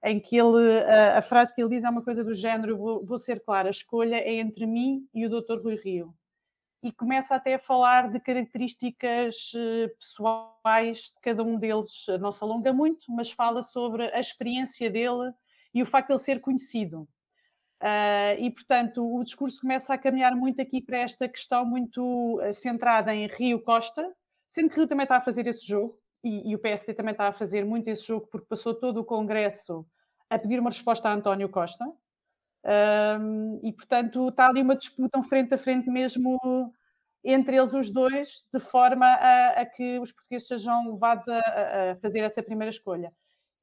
em 0.04 0.19
que 0.19 0.38
ele, 0.38 0.80
a, 0.84 1.18
a, 1.18 1.22
frase 1.22 1.54
que 1.54 1.62
ele 1.62 1.72
diz 1.72 1.84
é 1.84 1.90
uma 1.90 2.04
coisa 2.04 2.24
do 2.24 2.34
género, 2.34 2.78
vou, 2.78 3.06
vou 3.06 3.19
ser 3.19 3.44
clara, 3.44 3.68
a 3.68 3.72
escolha 3.72 4.16
é 4.16 4.36
entre 4.36 4.66
mim 4.66 5.07
e 5.13 5.25
o 5.25 5.30
Dr. 5.30 5.62
Rui 5.62 5.75
Rio. 5.75 6.16
E 6.81 6.92
começa 6.94 7.36
até 7.36 7.56
a 7.56 7.60
falar 7.60 8.10
de 8.10 8.22
características 8.22 9.51
eh, 9.54 9.90
pessoais 10.00 11.12
de 11.13 11.19
cada 11.22 11.44
um 11.44 11.57
deles. 11.57 12.06
Não 12.22 12.31
se 12.31 12.42
alonga 12.42 12.72
muito, 12.72 13.12
mas 13.12 13.31
fala 13.31 13.62
sobre 13.62 14.06
a 14.13 14.19
experiência 14.19 14.90
dele 14.90 15.34
e 15.74 15.84
o 15.84 15.86
facto 15.86 16.07
de 16.07 16.13
ele 16.13 16.24
ser 16.24 16.40
conhecido. 16.40 17.07
Uh, 17.81 18.36
e, 18.40 18.50
portanto, 18.51 19.01
o 19.04 19.24
discurso 19.24 19.62
começa 19.62 19.94
a 19.94 19.98
caminhar 19.98 20.36
muito 20.36 20.62
aqui 20.62 20.81
para 20.81 21.00
esta 21.00 21.28
questão 21.28 21.66
muito 21.66 22.40
eh, 22.42 22.54
centrada 22.54 23.13
em 23.13 23.28
Rio 23.28 23.62
Costa, 23.62 24.13
sendo 24.46 24.69
que 24.69 24.75
Rio 24.78 24.88
também 24.88 25.04
está 25.04 25.18
a 25.18 25.22
fazer 25.22 25.48
esse 25.48 25.66
jogo, 25.66 25.99
e, 26.24 26.51
e, 26.51 26.56
o 26.56 26.60
PSD 26.60 26.94
também 26.94 27.13
está 27.13 27.27
a 27.27 27.33
fazer 27.33 27.66
muito 27.66 27.88
esse 27.88 28.05
jogo 28.05 28.27
porque 28.27 28.48
passou 28.48 28.74
todo 28.74 29.00
o 29.00 29.05
Congresso 29.05 29.86
a 30.29 30.38
pedir 30.38 30.60
uma 30.60 30.70
resposta 30.70 31.10
a 31.10 31.13
António 31.13 31.50
Costa. 31.50 31.86
Um, 32.65 33.60
e, 33.63 33.72
portanto, 33.72 34.27
está 34.27 34.48
ali 34.48 34.62
uma 34.62 34.75
disputa 34.75 35.17
um 35.17 35.24
frente 35.24 35.53
a 35.53 35.58
frente 35.58 35.89
mesmo 35.89 36.38
entre 37.24 37.55
eles 37.58 37.74
os 37.74 37.91
dois, 37.91 38.48
de 38.53 38.60
forma 38.60 39.05
a, 39.05 39.62
a 39.62 39.65
que 39.65 40.00
os 40.00 40.12
portugueses 40.12 40.48
sejam 40.48 40.91
levados 40.94 41.27
a, 41.27 41.39
a, 41.39 41.96
fazer 41.96 42.20
essa 42.20 42.44
primeira 42.44 42.70
escolha. 42.70 43.13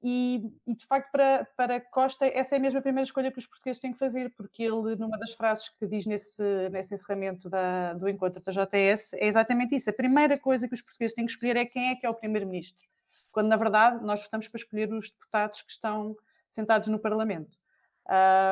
E, 0.03 0.53
e, 0.67 0.75
de 0.75 0.87
facto, 0.87 1.11
para, 1.11 1.47
para 1.57 1.81
Costa, 1.81 2.27
essa 2.27 2.55
é 2.55 2.59
mesmo 2.59 2.79
a 2.79 2.83
primeira 2.83 3.05
escolha 3.05 3.33
que 3.33 3.39
os 3.39 3.47
portugueses 3.47 3.81
têm 3.81 3.93
que 3.93 3.99
fazer, 3.99 4.31
porque 4.37 4.63
ele, 4.63 4.95
numa 4.97 5.19
das 5.19 5.33
frases 5.33 5.69
que 5.71 5.87
diz 5.87 6.07
nesse, 6.07 6.43
nesse 6.71 6.95
encerramento 6.95 7.49
da, 7.49 7.95
do 7.95 8.09
encontro 8.09 8.43
da 8.43 8.53
JS, 8.53 9.15
é 9.15 9.27
exatamente 9.27 9.75
isso. 9.75 9.89
A 9.89 9.95
primeira 9.95 10.39
coisa 10.39 10.69
que 10.69 10.75
os 10.75 10.83
portugueses 10.83 11.15
têm 11.15 11.25
que 11.25 11.33
escolher 11.33 11.57
é 11.57 11.65
quem 11.65 11.91
é 11.91 11.97
que 11.97 12.07
é 12.07 12.11
o 12.11 12.15
primeiro-ministro, 12.15 12.87
quando, 13.33 13.49
na 13.49 13.57
verdade, 13.57 14.05
nós 14.05 14.23
votamos 14.23 14.47
para 14.49 14.59
escolher 14.59 14.93
os 14.93 15.11
deputados 15.11 15.63
que 15.63 15.73
estão 15.73 16.17
sentados 16.49 16.89
no 16.89 16.99
Parlamento. 16.99 17.59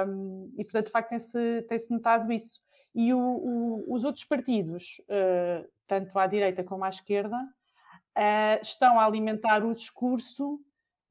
Um, 0.09 0.53
e, 0.59 0.65
portanto, 0.65 0.87
de 0.87 0.93
facto, 0.93 1.11
tem-se 1.11 1.63
tem 1.63 1.79
-se 1.79 1.93
notado 1.93 2.33
isso. 2.33 2.61
E 2.95 3.13
o, 3.13 3.19
o, 3.19 3.95
os 3.95 4.05
outros 4.05 4.25
partidos, 4.25 5.01
uh, 5.03 5.69
tanto 5.87 6.19
à 6.19 6.27
direita 6.27 6.65
como 6.65 6.85
à 6.85 6.89
esquerda, 6.89 7.37
uh, 7.37 8.61
estão 8.63 8.99
a 8.99 9.05
alimentar 9.05 9.65
o 9.65 9.75
discurso 9.75 10.61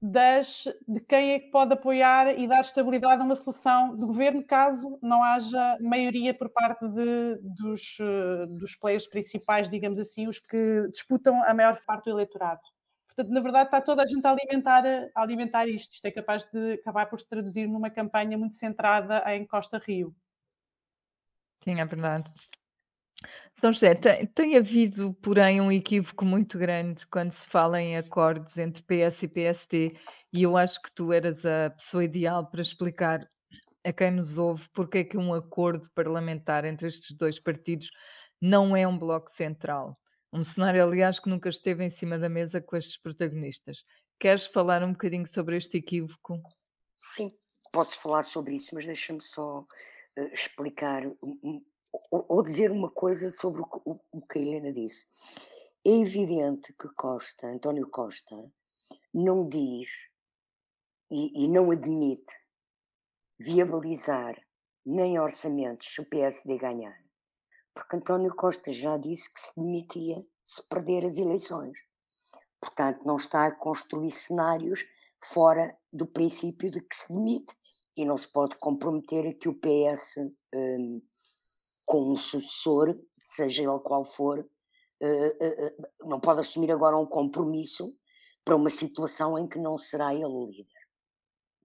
das, 0.06 0.66
de 0.86 1.00
quem 1.00 1.32
é 1.32 1.40
que 1.40 1.50
pode 1.50 1.72
apoiar 1.72 2.38
e 2.38 2.46
dar 2.46 2.60
estabilidade 2.60 3.22
a 3.22 3.26
uma 3.26 3.38
solução 3.38 3.96
de 3.96 4.06
governo, 4.06 4.46
caso 4.46 5.00
não 5.02 5.24
haja 5.24 5.78
maioria 5.80 6.34
por 6.34 6.50
parte 6.50 6.86
de, 6.90 7.40
dos, 7.42 7.98
eh, 8.02 8.46
dos 8.48 8.76
players 8.76 9.08
principais, 9.08 9.70
digamos 9.70 9.98
assim, 10.02 10.28
os 10.28 10.40
que 10.40 10.90
disputam 10.90 11.42
a 11.46 11.54
maior 11.54 11.80
parte 11.86 12.04
do 12.04 12.12
eleitorado. 12.12 12.60
Portanto, 13.08 13.34
na 13.34 13.40
verdade, 13.40 13.66
está 13.68 13.80
toda 13.80 14.04
a 14.04 14.06
gente 14.06 14.26
a 14.26 14.32
alimentar, 14.32 14.84
a 15.16 15.22
alimentar 15.22 15.68
isto. 15.70 15.94
Isto 15.94 16.06
é 16.06 16.12
capaz 16.12 16.44
de 16.52 16.74
acabar 16.74 17.06
por 17.06 17.18
se 17.18 17.30
traduzir 17.30 17.66
numa 17.68 17.90
campanha 17.90 18.38
muito 18.38 18.56
centrada 18.56 19.24
em 19.34 19.48
Costa 19.48 19.78
Rio. 19.78 20.14
Sim, 21.64 21.80
é 21.80 21.86
verdade. 21.86 22.30
São 23.64 23.72
José, 23.72 23.96
tem, 23.96 24.26
tem 24.26 24.58
havido, 24.58 25.14
porém, 25.22 25.62
um 25.62 25.72
equívoco 25.72 26.26
muito 26.26 26.60
grande 26.60 27.08
quando 27.08 27.32
se 27.32 27.48
fala 27.48 27.82
em 27.82 27.96
acordos 27.96 28.58
entre 28.58 28.84
PS 28.84 29.24
e 29.24 29.28
PSD, 29.30 29.98
e 30.34 30.44
eu 30.44 30.58
acho 30.58 30.82
que 30.82 30.92
tu 30.92 31.14
eras 31.14 31.46
a 31.46 31.70
pessoa 31.70 32.04
ideal 32.04 32.46
para 32.46 32.62
explicar 32.62 33.26
a 33.82 33.94
quem 33.94 34.12
nos 34.12 34.38
ouve 34.38 34.68
porque 34.74 34.98
é 34.98 35.04
que 35.06 35.18
um 35.18 35.34
acordo 35.34 35.90
parlamentar 35.96 36.66
entre 36.66 36.90
estes 36.90 37.16
dois 37.16 37.40
partidos 37.40 37.90
não 38.42 38.76
é 38.76 38.86
um 38.86 39.00
bloco 39.00 39.32
central. 39.32 39.98
Um 40.34 40.44
cenário, 40.44 40.84
aliás, 40.84 41.18
que 41.18 41.30
nunca 41.30 41.48
esteve 41.48 41.86
em 41.86 41.90
cima 41.90 42.20
da 42.20 42.28
mesa 42.28 42.60
com 42.60 42.76
estes 42.76 42.98
protagonistas. 42.98 43.78
Queres 44.20 44.46
falar 44.46 44.84
um 44.84 44.92
bocadinho 44.92 45.26
sobre 45.26 45.56
este 45.56 45.78
equívoco? 45.78 46.38
Sim, 47.00 47.32
posso 47.72 47.98
falar 48.02 48.24
sobre 48.24 48.56
isso, 48.56 48.72
mas 48.74 48.86
deixa-me 48.86 49.22
só 49.22 49.60
uh, 49.62 50.34
explicar 50.34 51.08
um, 51.22 51.64
ou, 52.12 52.26
ou, 52.28 52.44
dizer 52.44 52.72
uma 52.72 52.90
coisa 52.90 53.30
sobre 53.30 53.62
o, 53.62 53.68
o, 53.86 54.00
o, 54.12 54.22
que 54.22 54.40
a 54.40 54.42
Helena 54.42 54.74
disse. 54.74 55.06
É 55.86 55.92
evidente 55.92 56.74
que 56.74 56.88
Costa, 56.96 57.48
António 57.48 57.90
Costa, 57.90 58.36
não 59.14 59.48
diz 59.48 59.90
e, 61.12 61.44
e 61.44 61.48
não 61.48 61.72
admite 61.72 62.34
viabilizar 63.40 64.36
nem 64.86 65.20
orçamentos 65.20 65.94
se 65.94 66.02
o 66.02 66.06
PSD 66.06 66.58
ganhar 66.58 67.04
porque 67.74 67.96
António 67.96 68.34
Costa 68.36 68.72
já 68.72 68.98
disse 68.98 69.34
que 69.34 69.40
se 69.40 69.56
demitia 69.56 70.24
se 70.42 70.62
perder 70.68 71.06
as 71.06 71.18
eleições. 71.18 71.78
Portanto, 72.62 73.06
não 73.06 73.16
está 73.16 73.46
a 73.46 73.56
construir 73.56 74.12
cenários 74.12 74.86
fora 75.22 75.76
do 75.92 76.06
princípio 76.06 76.70
de 76.70 76.82
que 76.82 76.96
se 76.96 77.12
demite 77.14 77.54
e 77.98 78.06
não 78.06 78.16
se 78.16 78.28
pode 78.28 78.56
comprometer 78.58 79.28
a 79.28 79.34
que 79.34 79.50
o 79.50 79.56
PS, 79.56 80.18
um, 80.54 81.02
com 81.86 82.12
um 82.12 82.18
sucessor, 82.18 82.98
seja 83.22 83.64
ele 83.64 83.80
qual 83.80 84.04
for, 84.04 84.40
uh, 84.40 85.06
uh, 85.06 85.68
uh, 85.68 86.10
não 86.10 86.20
pode 86.20 86.42
assumir 86.42 86.72
agora 86.72 86.98
um 86.98 87.06
compromisso 87.06 87.96
para 88.44 88.56
uma 88.56 88.70
situação 88.70 89.38
em 89.38 89.48
que 89.48 89.58
não 89.58 89.78
será 89.78 90.14
ele 90.14 90.26
o 90.26 90.46
líder. 90.46 90.68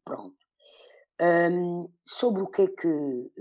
Pronto. 0.05 0.37
Um, 1.21 1.91
sobre 2.05 2.43
o 2.43 2.47
que 2.47 2.63
é 2.63 2.69
que 2.69 3.33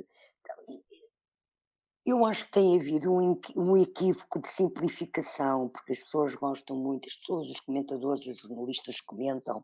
eu 2.08 2.26
acho 2.26 2.46
que 2.46 2.52
tem 2.52 2.74
havido 2.74 3.12
um, 3.12 3.38
um 3.54 3.76
equívoco 3.76 4.42
de 4.42 4.48
simplificação, 4.48 5.68
porque 5.68 5.92
as 5.92 6.00
pessoas 6.00 6.34
gostam 6.36 6.74
muito, 6.78 7.10
as 7.10 7.18
pessoas, 7.18 7.50
os 7.50 7.60
comentadores, 7.60 8.26
os 8.26 8.40
jornalistas 8.40 9.02
comentam, 9.02 9.64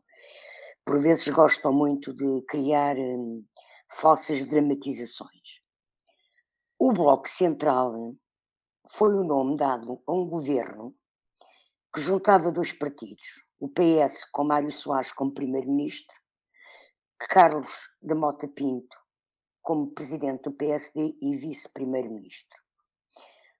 por 0.84 1.00
vezes 1.00 1.26
gostam 1.28 1.72
muito 1.72 2.12
de 2.12 2.42
criar 2.42 2.98
hum, 2.98 3.42
falsas 3.88 4.44
dramatizações. 4.44 5.63
O 6.86 6.92
Bloco 6.92 7.26
Central 7.26 8.10
foi 8.90 9.14
o 9.14 9.24
nome 9.24 9.56
dado 9.56 10.02
a 10.06 10.12
um 10.12 10.28
governo 10.28 10.94
que 11.90 11.98
juntava 11.98 12.52
dois 12.52 12.74
partidos, 12.74 13.42
o 13.58 13.70
PS 13.70 14.26
com 14.30 14.44
Mário 14.44 14.70
Soares 14.70 15.10
como 15.10 15.32
primeiro-ministro, 15.32 16.14
Carlos 17.18 17.88
de 18.02 18.14
Mota 18.14 18.46
Pinto 18.46 18.98
como 19.62 19.94
presidente 19.94 20.42
do 20.42 20.52
PSD 20.52 21.16
e 21.22 21.34
vice-primeiro-ministro. 21.34 22.62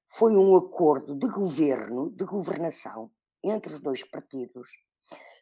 Foi 0.06 0.36
um 0.36 0.54
acordo 0.54 1.16
de 1.16 1.26
governo, 1.28 2.10
de 2.10 2.26
governação, 2.26 3.10
entre 3.42 3.72
os 3.72 3.80
dois 3.80 4.04
partidos, 4.04 4.68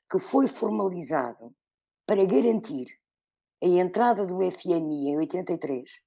que 0.08 0.20
foi 0.20 0.46
formalizado 0.46 1.52
para 2.06 2.24
garantir 2.24 2.86
a 3.60 3.66
entrada 3.66 4.24
do 4.24 4.38
FMI 4.52 5.08
em 5.08 5.18
83 5.18 6.00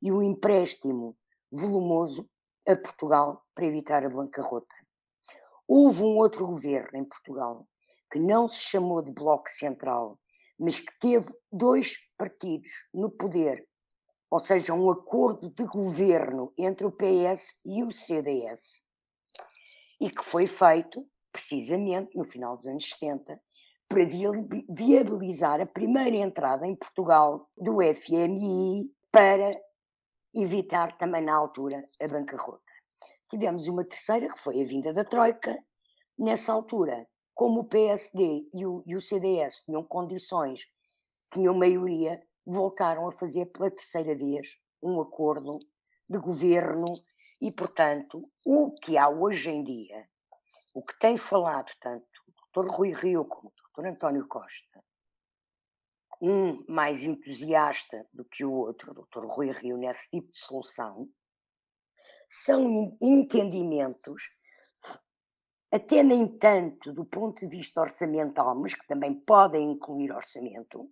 e 0.00 0.12
o 0.12 0.22
empréstimo 0.22 1.16
volumoso 1.50 2.28
a 2.66 2.76
Portugal 2.76 3.42
para 3.54 3.66
evitar 3.66 4.04
a 4.04 4.10
bancarrota. 4.10 4.74
Houve 5.66 6.02
um 6.02 6.16
outro 6.18 6.46
governo 6.46 6.98
em 6.98 7.04
Portugal 7.04 7.66
que 8.10 8.18
não 8.18 8.48
se 8.48 8.60
chamou 8.60 9.02
de 9.02 9.12
Bloco 9.12 9.50
Central, 9.50 10.18
mas 10.58 10.80
que 10.80 10.98
teve 10.98 11.32
dois 11.52 11.96
partidos 12.16 12.70
no 12.92 13.10
poder 13.10 13.68
ou 14.30 14.38
seja, 14.38 14.74
um 14.74 14.90
acordo 14.90 15.50
de 15.50 15.64
governo 15.64 16.52
entre 16.56 16.86
o 16.86 16.92
PS 16.92 17.60
e 17.64 17.82
o 17.82 17.90
CDS, 17.90 18.82
e 20.00 20.10
que 20.10 20.22
foi 20.22 20.46
feito 20.46 21.06
precisamente 21.32 22.16
no 22.16 22.24
final 22.24 22.56
dos 22.56 22.66
anos 22.66 22.88
70 22.90 23.40
para 23.88 24.04
viabilizar 24.04 25.60
a 25.60 25.66
primeira 25.66 26.16
entrada 26.16 26.66
em 26.66 26.76
Portugal 26.76 27.48
do 27.56 27.78
FMI 27.82 28.92
para 29.10 29.50
evitar 30.34 30.96
também 30.98 31.22
na 31.22 31.34
altura 31.34 31.82
a 32.00 32.08
bancarrota. 32.08 32.62
Tivemos 33.30 33.68
uma 33.68 33.84
terceira, 33.84 34.28
que 34.28 34.38
foi 34.38 34.62
a 34.62 34.64
vinda 34.64 34.92
da 34.92 35.04
Troika. 35.04 35.56
Nessa 36.18 36.52
altura, 36.52 37.06
como 37.34 37.60
o 37.60 37.68
PSD 37.68 38.48
e 38.52 38.66
o, 38.66 38.82
e 38.86 38.96
o 38.96 39.00
CDS 39.00 39.64
tinham 39.64 39.84
condições, 39.84 40.66
tinham 41.30 41.54
maioria, 41.54 42.20
voltaram 42.44 43.06
a 43.06 43.12
fazer 43.12 43.46
pela 43.46 43.70
terceira 43.70 44.14
vez 44.14 44.56
um 44.82 45.00
acordo 45.00 45.58
de 46.08 46.18
governo 46.18 46.86
e, 47.40 47.52
portanto, 47.52 48.28
o 48.44 48.72
que 48.72 48.96
há 48.96 49.08
hoje 49.08 49.50
em 49.50 49.62
dia, 49.62 50.08
o 50.74 50.82
que 50.82 50.98
tem 50.98 51.16
falado 51.16 51.70
tanto 51.80 52.06
o 52.26 52.62
Dr. 52.62 52.70
Rui 52.70 52.92
Rio 52.92 53.24
como 53.24 53.50
o 53.50 53.82
Dr. 53.82 53.88
António 53.88 54.26
Costa, 54.26 54.82
um 56.20 56.64
mais 56.68 57.04
entusiasta 57.04 58.06
do 58.12 58.24
que 58.24 58.44
o 58.44 58.52
outro, 58.52 58.90
o 58.90 58.94
Dr. 58.94 59.26
Rui 59.26 59.50
Rio, 59.50 59.76
nesse 59.76 60.10
tipo 60.10 60.30
de 60.30 60.38
solução, 60.38 61.08
são 62.28 62.90
entendimentos, 63.00 64.22
até 65.72 66.02
nem 66.02 66.26
tanto 66.26 66.92
do 66.92 67.04
ponto 67.04 67.40
de 67.40 67.56
vista 67.56 67.80
orçamental, 67.80 68.54
mas 68.54 68.74
que 68.74 68.86
também 68.86 69.14
podem 69.14 69.72
incluir 69.72 70.12
orçamento, 70.12 70.90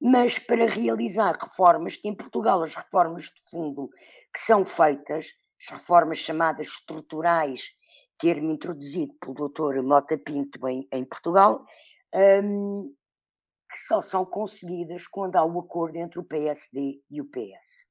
mas 0.00 0.38
para 0.38 0.66
realizar 0.66 1.36
reformas, 1.36 1.96
que 1.96 2.08
em 2.08 2.14
Portugal 2.14 2.62
as 2.62 2.74
reformas 2.74 3.24
de 3.24 3.42
fundo 3.50 3.88
que 4.32 4.40
são 4.40 4.64
feitas, 4.64 5.26
as 5.60 5.78
reformas 5.78 6.18
chamadas 6.18 6.68
estruturais, 6.68 7.70
termo 8.18 8.50
introduzido 8.50 9.14
pelo 9.20 9.48
Dr. 9.48 9.82
Mota 9.82 10.18
Pinto 10.18 10.66
em, 10.68 10.86
em 10.92 11.04
Portugal, 11.04 11.64
um, 12.14 12.94
que 13.70 13.78
só 13.78 14.00
são 14.00 14.24
conseguidas 14.24 15.06
quando 15.06 15.36
há 15.36 15.44
o 15.44 15.58
acordo 15.60 15.96
entre 15.96 16.18
o 16.18 16.24
PSD 16.24 17.02
e 17.10 17.20
o 17.20 17.26
PS. 17.26 17.86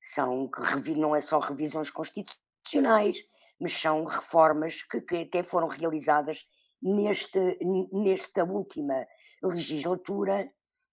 São, 0.00 0.50
não 0.96 1.16
é 1.16 1.20
só 1.20 1.38
revisões 1.38 1.90
constitucionais, 1.90 3.18
mas 3.58 3.72
são 3.72 4.04
reformas 4.04 4.82
que, 4.82 5.00
que 5.00 5.16
até 5.18 5.42
foram 5.42 5.68
realizadas 5.68 6.44
neste, 6.82 7.58
nesta 7.92 8.44
última 8.44 9.06
legislatura 9.42 10.50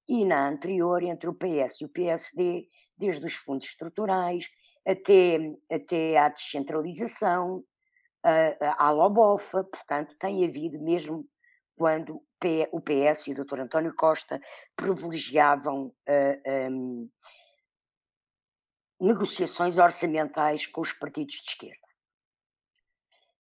e 0.08 0.24
na 0.26 0.48
anterior 0.48 1.04
entre 1.04 1.30
o 1.30 1.34
PS 1.34 1.82
e 1.82 1.86
o 1.86 1.90
PSD, 1.90 2.68
desde 2.98 3.26
os 3.26 3.34
fundos 3.34 3.68
estruturais 3.68 4.46
até, 4.88 5.38
até 5.72 6.18
à 6.18 6.30
descentralização, 6.30 7.64
à 8.78 8.90
Lobofa, 8.92 9.64
portanto, 9.64 10.16
tem 10.20 10.46
havido 10.46 10.80
mesmo 10.80 11.26
quando 11.80 12.22
o 12.74 12.82
PS 12.82 13.28
e 13.28 13.32
o 13.32 13.36
Dr. 13.36 13.62
António 13.62 13.96
Costa 13.96 14.42
privilegiavam 14.76 15.86
uh, 15.88 16.70
um, 16.70 17.10
negociações 19.00 19.78
orçamentais 19.78 20.68
com 20.68 20.82
os 20.82 20.92
partidos 20.92 21.36
de 21.36 21.50
esquerda. 21.52 21.88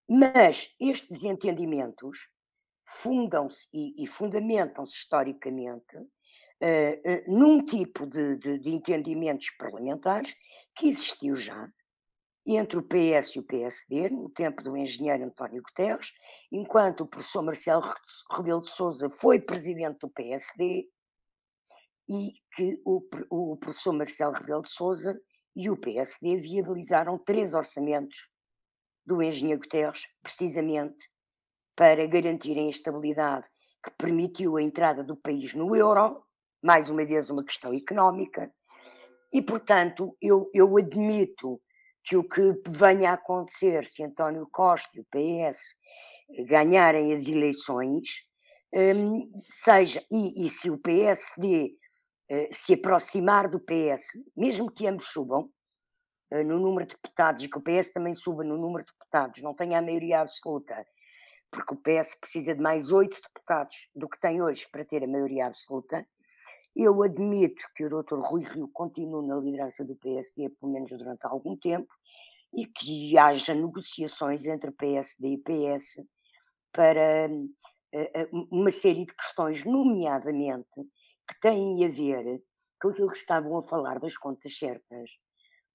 Mas 0.07 0.69
estes 0.79 1.23
entendimentos 1.23 2.29
fundam-se 2.85 3.67
e, 3.73 4.03
e 4.03 4.05
fundamentam-se 4.05 4.95
historicamente 4.95 5.97
uh, 5.97 7.23
num 7.27 7.65
tipo 7.65 8.05
de, 8.05 8.37
de, 8.37 8.59
de 8.59 8.69
entendimentos 8.69 9.49
parlamentares 9.57 10.35
que 10.75 10.87
existiu 10.87 11.35
já 11.35 11.67
entre 12.55 12.77
o 12.77 12.83
PS 12.83 13.35
e 13.35 13.39
o 13.39 13.43
PSD, 13.43 14.09
no 14.09 14.29
tempo 14.29 14.63
do 14.63 14.77
engenheiro 14.77 15.25
António 15.25 15.61
Guterres, 15.61 16.13
enquanto 16.51 17.01
o 17.01 17.07
professor 17.07 17.41
Marcelo 17.41 17.83
Rebelo 18.31 18.61
de 18.61 18.69
Sousa 18.69 19.09
foi 19.09 19.39
presidente 19.39 19.99
do 19.99 20.09
PSD 20.09 20.87
e 22.09 22.33
que 22.55 22.81
o, 22.85 23.01
o 23.29 23.57
professor 23.57 23.91
Marcelo 23.91 24.33
Rebelo 24.33 24.61
de 24.61 24.71
Sousa 24.71 25.19
e 25.55 25.69
o 25.69 25.75
PSD 25.75 26.37
viabilizaram 26.37 27.17
três 27.17 27.53
orçamentos 27.53 28.29
do 29.05 29.21
engenheiro 29.21 29.61
Guterres, 29.61 30.07
precisamente 30.23 31.09
para 31.75 32.05
garantirem 32.07 32.67
a 32.67 32.71
estabilidade 32.71 33.47
que 33.83 33.91
permitiu 33.91 34.57
a 34.57 34.61
entrada 34.61 35.03
do 35.03 35.17
país 35.17 35.53
no 35.53 35.75
euro 35.75 36.23
mais 36.63 36.89
uma 36.89 37.05
vez, 37.05 37.29
uma 37.29 37.43
questão 37.43 37.73
económica. 37.73 38.51
E, 39.31 39.41
portanto, 39.41 40.15
eu, 40.21 40.49
eu 40.53 40.77
admito 40.77 41.61
que 42.07 42.15
o 42.15 42.23
que 42.23 42.41
venha 42.69 43.11
a 43.11 43.15
acontecer 43.15 43.85
se 43.85 44.01
António 44.01 44.47
Costa 44.49 44.89
e 44.95 45.01
o 45.01 45.05
PS 45.11 45.75
ganharem 46.47 47.11
as 47.11 47.27
eleições, 47.27 48.25
um, 48.73 49.29
seja, 49.45 50.01
e, 50.09 50.45
e, 50.45 50.49
se 50.49 50.69
o 50.69 50.77
PSD 50.77 51.75
eh, 52.29 52.49
se 52.51 52.75
aproximar 52.75 53.49
do 53.49 53.59
PS, 53.59 54.07
mesmo 54.35 54.71
que 54.71 54.87
ambos 54.87 55.07
subam 55.07 55.49
uh, 56.31 56.43
no 56.43 56.59
número 56.59 56.85
de 56.85 56.95
deputados 56.95 57.43
e 57.43 57.49
que 57.49 57.57
o 57.57 57.61
PS 57.61 57.91
também 57.91 58.13
suba 58.13 58.43
no 58.43 58.57
número 58.57 58.85
de 58.85 58.91
deputados, 58.91 59.41
não 59.41 59.53
tenha 59.53 59.79
a 59.79 59.81
maioria 59.81 60.21
absoluta, 60.21 60.85
porque 61.51 61.73
o 61.73 61.77
PS 61.77 62.15
precisa 62.15 62.55
de 62.55 62.61
mais 62.61 62.91
oito 62.91 63.19
deputados 63.21 63.89
do 63.95 64.07
que 64.07 64.19
tem 64.19 64.41
hoje 64.41 64.67
para 64.69 64.85
ter 64.85 65.03
a 65.03 65.07
maioria 65.07 65.47
absoluta, 65.47 66.05
Eu 66.79 67.01
admito 67.01 67.63
que 67.75 67.85
o 67.85 67.89
Dr. 67.89 68.19
Rui 68.19 68.43
Rio 68.43 68.69
continue 68.71 69.25
na 69.25 69.35
liderança 69.37 69.83
do 69.83 69.95
PSD, 69.95 70.47
pelo 70.49 70.71
menos 70.71 70.91
durante 70.91 71.25
algum 71.25 71.57
tempo, 71.57 71.91
e 72.53 72.67
que 72.67 73.17
haja 73.17 73.55
negociações 73.55 74.45
entre 74.45 74.69
PSD 74.69 75.27
e 75.27 75.37
PS 75.39 76.05
para 76.71 77.27
uh, 77.31 78.47
uma 78.51 78.69
série 78.69 79.07
de 79.07 79.15
questões, 79.15 79.65
nomeadamente, 79.65 80.69
que 81.27 81.39
têm 81.41 81.83
a 81.83 81.89
ver 81.89 82.43
com 82.79 82.89
aquilo 82.89 83.09
que 83.09 83.17
estavam 83.17 83.57
a 83.57 83.63
falar 83.63 83.99
das 83.99 84.15
contas 84.15 84.55
certas, 84.55 85.09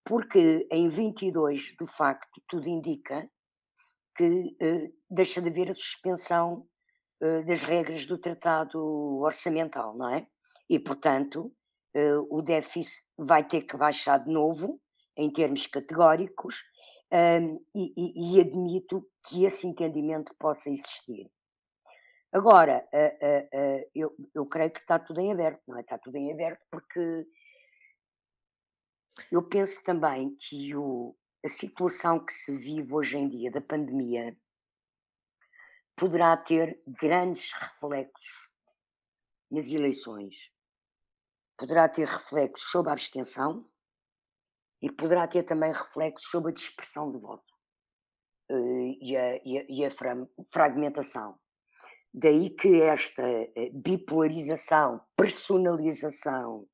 porque 0.05 0.69
em 0.71 0.87
22, 0.87 1.75
de 1.81 1.87
facto, 1.89 2.41
tudo 2.47 2.69
indica 2.69 3.29
que 4.17 4.57
uh, 4.63 4.95
deixa 5.11 5.43
de 5.43 5.49
haver 5.49 5.73
a 5.73 5.75
suspensão 5.75 6.65
das 7.47 7.63
regras 7.63 8.05
do 8.05 8.19
tratado 8.19 8.81
orçamental, 9.21 9.97
não 9.97 10.09
é? 10.09 10.27
E, 10.73 10.79
portanto, 10.81 11.55
uh, 11.95 12.27
o 12.31 12.41
déficit 12.41 13.07
vai 13.19 13.47
ter 13.47 13.65
que 13.65 13.77
baixar 13.77 14.17
de 14.17 14.33
novo, 14.33 14.81
em 15.15 15.31
termos 15.31 15.67
categóricos, 15.67 16.63
um, 17.13 17.63
e, 17.77 17.93
e, 17.95 18.39
e, 18.39 18.41
admito 18.41 19.07
que 19.29 19.45
esse 19.45 19.67
entendimento 19.67 20.35
possa 20.39 20.71
existir. 20.71 21.31
Agora, 22.33 22.89
eu, 23.95 24.17
eu 24.35 24.47
creio 24.47 24.73
que 24.73 24.81
está 24.81 24.99
tudo 24.99 25.21
em 25.21 25.31
aberto, 25.31 25.61
não 25.69 25.77
é? 25.77 25.83
Está 25.83 25.99
tudo 25.99 26.17
em 26.17 26.33
aberto 26.33 26.65
porque 26.71 27.27
eu 29.31 29.47
penso 29.47 29.85
também 29.85 30.35
que 30.37 30.75
o, 30.75 31.15
a 31.45 31.49
situação 31.51 32.25
que 32.25 32.33
se 32.33 32.57
vive 32.57 32.95
hoje 32.95 33.19
em 33.19 33.29
dia 33.29 33.51
da 33.51 33.61
pandemia 33.61 34.35
poderá 35.95 36.35
ter 36.35 36.81
grandes 36.87 37.53
reflexos 37.53 38.51
nas 39.51 39.71
eleições. 39.71 40.52
Poderá 41.63 41.89
ter 41.89 42.09
reflexos 42.09 42.73
sobre 42.73 42.91
a 42.91 42.93
abstenção 42.93 43.65
e 44.83 44.91
poderá 44.91 45.29
ter 45.29 45.45
também 45.45 45.71
reflexos 45.71 46.29
sobre 46.29 46.51
a 46.51 46.53
dispersão 46.53 47.09
de 47.09 47.19
voto 47.19 47.55
uh, 48.51 48.97
e 49.01 49.17
a, 49.17 49.37
e 49.45 49.59
a, 49.59 49.65
e 49.69 49.85
a 49.85 49.91
fragmentação. 50.51 51.39
Daí 52.13 52.51
que 52.51 52.83
esta 52.83 53.23
eh, 53.23 53.71
bipolarização, 53.73 55.01
personalização 55.17 56.69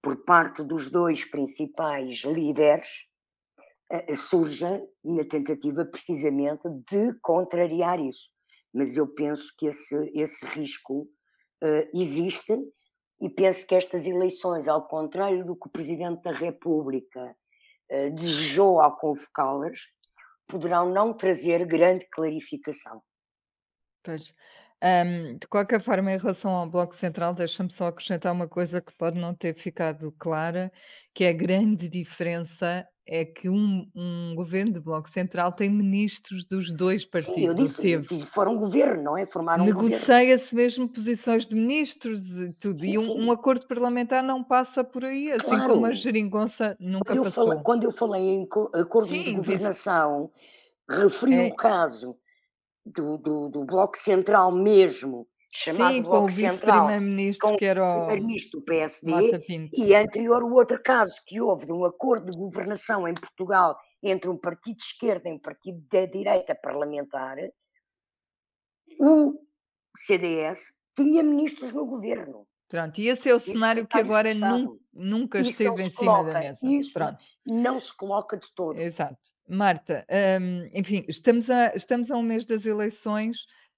por 0.00 0.24
parte 0.24 0.64
dos 0.64 0.90
dois 0.90 1.26
principais 1.26 2.20
líderes 2.24 3.06
uh, 3.92 4.16
surja 4.16 4.82
na 5.04 5.24
tentativa 5.26 5.84
precisamente 5.84 6.66
de 6.90 7.12
contrariar 7.20 8.00
isso. 8.00 8.30
Mas 8.72 8.96
eu 8.96 9.06
penso 9.06 9.54
que 9.58 9.66
esse, 9.66 10.10
esse 10.14 10.46
risco 10.46 11.06
existe 11.92 12.54
e 13.24 13.30
penso 13.30 13.66
que 13.66 13.74
estas 13.74 14.06
eleições, 14.06 14.68
ao 14.68 14.86
contrário 14.86 15.46
do 15.46 15.56
que 15.56 15.66
o 15.66 15.70
Presidente 15.70 16.22
da 16.22 16.30
República 16.30 17.34
uh, 17.90 18.10
desejou 18.14 18.82
ao 18.82 18.94
convocá-las, 18.98 19.88
poderão 20.46 20.90
não 20.90 21.14
trazer 21.14 21.64
grande 21.64 22.06
clarificação. 22.10 23.02
Pois. 24.02 24.22
Um, 24.84 25.38
de 25.38 25.46
qualquer 25.46 25.82
forma, 25.82 26.12
em 26.12 26.18
relação 26.18 26.50
ao 26.50 26.68
Bloco 26.68 26.94
Central, 26.94 27.32
deixa-me 27.32 27.72
só 27.72 27.86
acrescentar 27.86 28.32
uma 28.32 28.46
coisa 28.46 28.82
que 28.82 28.92
pode 28.98 29.18
não 29.18 29.34
ter 29.34 29.54
ficado 29.54 30.12
clara, 30.18 30.70
que 31.14 31.24
é 31.24 31.30
a 31.30 31.32
grande 31.32 31.88
diferença 31.88 32.86
é 33.06 33.24
que 33.24 33.48
um, 33.48 33.86
um 33.94 34.34
governo 34.34 34.72
de 34.72 34.80
Bloco 34.80 35.10
Central 35.10 35.52
tem 35.52 35.70
ministros 35.70 36.44
dos 36.46 36.74
dois 36.74 37.04
partidos. 37.04 37.34
Sim, 37.34 37.46
eu 37.46 37.54
disse, 37.54 37.82
teve. 37.82 38.26
foram 38.32 38.56
governo, 38.56 39.02
não 39.02 39.18
é? 39.18 39.26
Formaram 39.26 39.64
um 39.64 39.66
Negocia-se 39.66 40.54
mesmo 40.54 40.88
posições 40.88 41.46
de 41.46 41.54
ministros 41.54 42.20
e 42.30 42.58
tudo. 42.60 42.80
Sim, 42.80 42.92
e 42.92 42.98
um, 42.98 43.26
um, 43.26 43.32
acordo 43.32 43.66
parlamentar 43.66 44.22
não 44.22 44.42
passa 44.42 44.82
por 44.82 45.04
aí, 45.04 45.30
assim 45.30 45.44
claro. 45.44 45.74
como 45.74 45.86
a 45.86 45.92
geringonça 45.92 46.76
nunca 46.80 47.12
quando 47.12 47.24
passou. 47.24 47.44
Eu 47.44 47.48
falei, 47.48 47.62
quando 47.62 47.84
eu 47.84 47.90
falei 47.90 48.22
em 48.22 48.48
acordos 48.74 49.14
sim, 49.14 49.24
de 49.24 49.32
governação, 49.32 50.30
referi 50.88 51.34
é. 51.34 51.48
o 51.48 51.54
caso 51.54 52.16
do, 52.84 53.16
do, 53.18 53.48
do 53.48 53.64
Bloco 53.64 53.96
Central 53.96 54.52
mesmo, 54.52 55.26
chamado 55.52 55.94
Sim, 55.94 56.02
Bloco 56.02 56.26
com 56.26 56.28
Central, 56.28 56.90
era 56.90 57.96
o 57.96 58.06
primeiro-ministro 58.06 58.60
do 58.60 58.64
PSD, 58.64 59.70
e 59.72 59.94
anterior 59.94 60.42
o 60.42 60.54
outro 60.54 60.82
caso 60.82 61.14
que 61.26 61.40
houve 61.40 61.66
de 61.66 61.72
um 61.72 61.84
acordo 61.84 62.30
de 62.30 62.36
governação 62.36 63.06
em 63.06 63.14
Portugal 63.14 63.76
entre 64.02 64.28
um 64.28 64.36
partido 64.36 64.76
de 64.76 64.82
esquerda 64.82 65.28
e 65.28 65.32
um 65.32 65.38
partido 65.38 65.82
da 65.90 66.04
direita 66.06 66.54
parlamentar, 66.54 67.36
o 69.00 69.34
CDS 69.96 70.78
tinha 70.94 71.22
ministros 71.22 71.72
no 71.72 71.86
governo. 71.86 72.46
Pronto, 72.68 73.00
e 73.00 73.08
esse 73.08 73.28
é 73.28 73.34
o 73.34 73.40
cenário 73.40 73.86
que 73.86 73.98
agora 73.98 74.34
nunca, 74.34 74.80
nunca 74.92 75.38
esteve 75.40 75.82
em 75.82 75.90
cima 75.90 75.94
coloca, 75.94 76.32
da 76.32 76.40
mesa. 76.40 76.58
Isso 76.62 76.92
Pronto. 76.92 77.18
não 77.46 77.78
se 77.78 77.96
coloca 77.96 78.36
de 78.36 78.46
todo. 78.54 78.78
Exato. 78.78 79.16
Marta, 79.48 80.06
hum, 80.40 80.70
enfim, 80.72 81.04
estamos 81.08 81.50
a, 81.50 81.74
estamos 81.74 82.10
a 82.10 82.16
um 82.16 82.22
mês 82.22 82.46
das 82.46 82.64
eleições, 82.64 83.36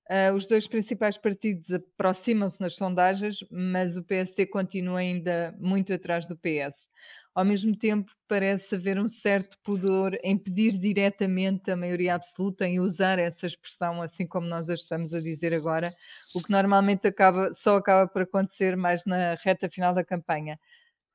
uh, 0.08 0.32
os 0.34 0.46
dois 0.46 0.66
principais 0.68 1.18
partidos 1.18 1.70
aproximam-se 1.70 2.60
nas 2.60 2.76
sondagens, 2.76 3.38
mas 3.50 3.96
o 3.96 4.02
PSD 4.02 4.46
continua 4.46 5.00
ainda 5.00 5.54
muito 5.58 5.92
atrás 5.92 6.24
do 6.26 6.36
PS. 6.36 6.88
Ao 7.34 7.44
mesmo 7.44 7.76
tempo, 7.76 8.10
parece 8.26 8.76
haver 8.76 8.98
um 8.98 9.08
certo 9.08 9.58
pudor 9.62 10.16
em 10.22 10.38
pedir 10.38 10.78
diretamente 10.78 11.70
a 11.70 11.76
maioria 11.76 12.14
absoluta, 12.14 12.66
em 12.66 12.80
usar 12.80 13.18
essa 13.18 13.46
expressão, 13.46 14.00
assim 14.00 14.26
como 14.26 14.46
nós 14.46 14.70
a 14.70 14.74
estamos 14.74 15.12
a 15.12 15.18
dizer 15.18 15.52
agora, 15.52 15.90
o 16.34 16.42
que 16.42 16.50
normalmente 16.50 17.06
acaba, 17.06 17.52
só 17.54 17.76
acaba 17.76 18.08
por 18.08 18.22
acontecer 18.22 18.74
mais 18.76 19.04
na 19.04 19.34
reta 19.34 19.68
final 19.68 19.92
da 19.92 20.04
campanha. 20.04 20.58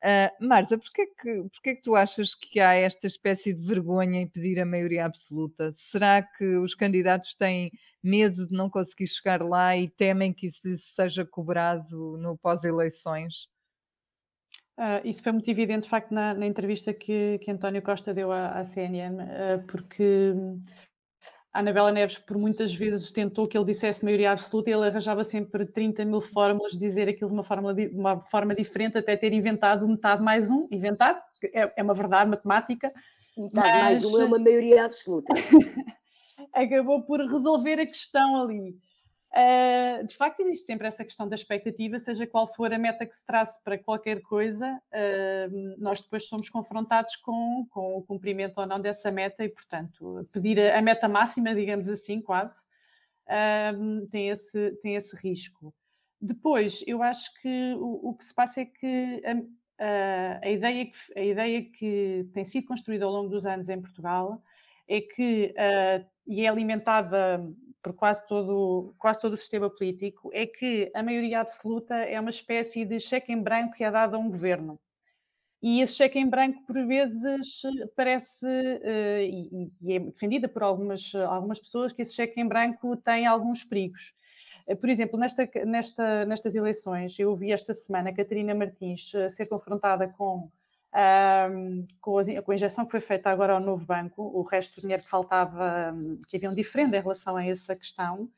Uh, 0.04 0.48
Marta, 0.48 0.80
porquê 0.80 1.06
que, 1.06 1.44
porquê 1.44 1.76
que 1.76 1.84
tu 1.84 1.96
achas 1.96 2.34
que 2.34 2.60
há 2.60 2.74
esta 2.74 3.06
espécie 3.06 3.54
de 3.54 3.64
vergonha 3.64 4.20
em 4.20 4.28
pedir 4.28 4.60
a 4.60 4.66
maioria 4.66 5.06
absoluta? 5.06 5.72
Será 5.92 6.24
que 6.24 6.44
os 6.58 6.74
candidatos 6.74 7.36
têm 7.36 7.72
medo 8.02 8.48
de 8.48 8.54
não 8.54 8.68
conseguir 8.68 9.08
chegar 9.08 9.44
lá 9.44 9.78
e 9.78 9.88
temem 9.88 10.34
que 10.34 10.48
isso 10.48 10.60
lhes 10.68 10.84
seja 10.96 11.24
cobrado 11.24 12.18
no 12.18 12.36
pós-eleições? 12.36 13.48
Uh, 14.76 15.06
isso 15.06 15.22
foi 15.22 15.32
muito 15.34 15.52
evidente, 15.52 15.84
de 15.84 15.90
facto, 15.90 16.12
na, 16.12 16.34
na 16.34 16.48
entrevista 16.48 16.92
que, 16.92 17.38
que 17.38 17.52
António 17.52 17.84
Costa 17.84 18.12
deu 18.12 18.32
à, 18.32 18.48
à 18.48 18.66
CNN, 18.66 19.22
uh, 19.22 19.68
porque 19.68 20.34
a 21.54 21.60
Anabela 21.60 21.92
Neves 21.92 22.18
por 22.18 22.38
muitas 22.38 22.74
vezes 22.74 23.12
tentou 23.12 23.48
que 23.48 23.58
ele 23.58 23.66
dissesse 23.66 24.06
maioria 24.06 24.32
absoluta 24.32 24.70
e 24.70 24.74
ele 24.74 24.88
arranjava 24.88 25.24
sempre 25.24 25.66
30 25.66 26.06
mil 26.06 26.22
fórmulas 26.22 26.74
de 26.74 26.80
dizer 26.80 27.10
aquilo 27.10 27.30
de 27.30 27.34
uma 27.34 27.44
forma, 27.44 27.74
de 27.74 27.88
uma 27.88 28.22
forma 28.22 28.56
diferente, 28.56 28.98
até 28.98 29.18
ter 29.18 29.34
inventado 29.34 29.88
metade 29.88 30.24
mais 30.24 30.50
um, 30.50 30.68
inventado, 30.72 31.22
é, 31.54 31.74
é 31.78 31.84
uma 31.84 31.94
verdade 31.94 32.30
matemática. 32.30 32.92
Metade 33.38 33.68
mas... 33.68 33.82
mais 33.82 34.06
um 34.06 34.22
é 34.22 34.26
uma 34.26 34.40
maioria 34.40 34.86
absoluta. 34.86 35.34
acabou 36.54 37.02
por 37.04 37.20
resolver 37.20 37.80
a 37.80 37.86
questão 37.86 38.44
ali. 38.44 38.78
Uh, 39.34 40.06
de 40.06 40.14
facto, 40.14 40.42
existe 40.42 40.66
sempre 40.66 40.86
essa 40.86 41.06
questão 41.06 41.26
da 41.26 41.36
expectativa, 41.36 41.98
seja 41.98 42.28
qual 42.28 42.46
for 42.54 42.74
a 42.74 42.78
meta 42.78 43.06
que 43.06 43.16
se 43.16 43.26
trace 43.26 43.64
para 43.64 43.78
qualquer 43.78 44.22
coisa, 44.22 44.68
uh, 44.92 45.76
nós 45.78 46.02
depois 46.02 46.28
somos 46.28 46.50
confrontados 46.50 47.16
com, 47.16 47.66
com, 47.70 47.96
o 47.96 48.02
cumprimento 48.02 48.60
ou 48.60 48.68
não 48.68 48.78
dessa 48.78 49.10
meta 49.10 49.46
e, 49.46 49.48
portanto, 49.48 50.28
pedir 50.34 50.60
a, 50.60 50.78
a 50.78 50.82
meta 50.82 51.08
máxima, 51.08 51.56
digamos 51.56 51.88
assim, 51.88 52.22
quase, 52.22 52.66
uh, 53.26 54.06
tem, 54.08 54.28
esse, 54.28 54.72
tem 54.82 54.96
esse 54.96 55.16
risco. 55.16 55.74
Depois, 56.20 56.84
eu 56.86 57.02
acho 57.02 57.34
que 57.42 57.74
o, 57.80 58.10
o 58.10 58.14
que 58.14 58.26
se 58.26 58.36
passa 58.36 58.62
é 58.62 58.66
que 58.66 59.22
a, 59.80 60.40
a, 60.44 60.50
ideia 60.50 60.86
que 60.86 60.98
a 61.16 61.24
ideia 61.24 61.64
que 61.64 62.30
tem 62.34 62.44
sido 62.44 62.68
construída 62.68 63.06
ao 63.06 63.12
longo 63.12 63.30
dos 63.30 63.46
anos 63.46 63.70
em 63.70 63.82
Portugal 63.82 64.44
é 64.88 65.02
que, 65.02 65.56
e 66.28 66.46
é 66.46 66.48
alimentada 66.48 67.42
por 67.82 67.94
quase 67.94 68.26
todo, 68.28 68.94
quase 68.98 69.22
todo 69.22 69.34
o 69.34 69.38
sistema 69.38 69.70
político, 69.70 70.30
é 70.34 70.46
que 70.46 70.92
a 70.96 71.02
maioria 71.04 71.42
absoluta 71.42 71.96
é 71.96 72.20
uma 72.20 72.30
espécie 72.30 72.86
de 72.86 73.00
cheque 73.00 73.32
em 73.32 73.42
branco 73.42 73.76
que 73.76 73.84
é 73.84 73.92
dado 73.92 74.16
a 74.16 74.20
um 74.20 74.30
governo. 74.30 74.80
E 75.62 75.82
esse 75.82 75.94
cheque 75.94 76.18
em 76.18 76.28
branco, 76.28 76.64
por 76.66 76.84
vezes, 76.88 77.62
parece, 77.96 78.46
uh, 78.48 79.22
e, 79.22 79.72
é 79.96 80.00
defendida 80.00 80.50
por 80.50 80.64
algumas, 80.64 81.14
algumas 81.14 81.60
pessoas, 81.60 81.94
que 81.94 82.02
esse 82.02 82.16
cheque 82.16 82.42
em 82.42 82.48
branco 82.48 82.98
tem 82.98 83.28
alguns 83.28 83.64
perigos. 83.64 84.14
Uh, 84.68 84.76
por 84.76 84.90
exemplo, 84.90 85.20
nesta, 85.20 85.48
nesta, 85.66 86.26
nestas 86.26 86.56
eleições, 86.56 87.20
eu 87.20 87.36
vi 87.36 87.52
esta 87.52 87.76
semana 87.76 88.12
Catarina 88.12 88.56
Martins 88.56 89.14
uh, 89.14 89.30
ser 89.30 89.46
confrontada 89.46 90.08
com 90.08 90.50
um, 90.94 91.88
com, 92.02 92.18
a, 92.20 92.42
com, 92.42 92.52
a, 92.52 92.56
injeção 92.56 92.86
que 92.86 92.92
foi 92.92 93.02
feita 93.02 93.30
agora 93.30 93.54
ao 93.54 93.60
novo 93.60 93.86
banco, 93.86 94.22
o 94.22 94.44
resto 94.44 94.76
do 94.76 94.82
dinheiro 94.82 95.04
que 95.04 95.10
faltava, 95.10 95.96
que 96.28 96.38
havia 96.38 96.50
um 96.50 96.56
diferente 96.56 96.96
em 96.96 97.02
relação 97.02 97.38
a 97.38 97.46
essa 97.46 97.76
questão, 97.76 98.30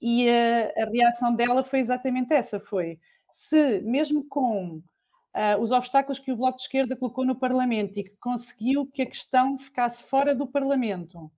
e 0.00 0.28
a, 0.28 0.84
a 0.84 0.90
reação 0.90 1.34
dela 1.34 1.62
foi 1.62 1.78
exatamente 1.78 2.32
essa, 2.34 2.60
foi 2.60 2.98
se 3.30 3.80
mesmo 3.82 4.24
com 4.28 4.76
uh, 4.76 5.60
os 5.60 5.70
obstáculos 5.70 6.18
que 6.18 6.32
o 6.32 6.36
Bloco 6.36 6.56
de 6.56 6.62
Esquerda 6.62 6.96
colocou 6.96 7.24
no 7.24 7.36
Parlamento 7.36 7.98
e 7.98 8.04
que 8.04 8.16
conseguiu 8.16 8.86
que 8.86 9.02
a 9.02 9.06
questão 9.06 9.58
ficasse 9.58 10.04
fora 10.04 10.34
do 10.34 10.46
Parlamento, 10.46 11.30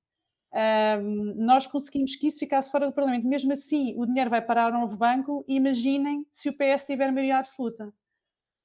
nós 1.36 1.66
conseguimos 1.66 2.16
que 2.16 2.26
isso 2.26 2.38
ficasse 2.38 2.70
fora 2.70 2.86
do 2.86 2.92
Parlamento. 2.92 3.26
Mesmo 3.26 3.52
assim, 3.52 3.94
o 3.98 4.06
dinheiro 4.06 4.30
vai 4.30 4.40
parar 4.40 4.72
ao 4.72 4.80
novo 4.80 4.96
banco. 4.96 5.44
Imaginem 5.46 6.26
se 6.32 6.48
o 6.48 6.52
PS 6.56 6.86
tiver 6.86 7.12
maioria 7.12 7.38
absoluta 7.38 7.92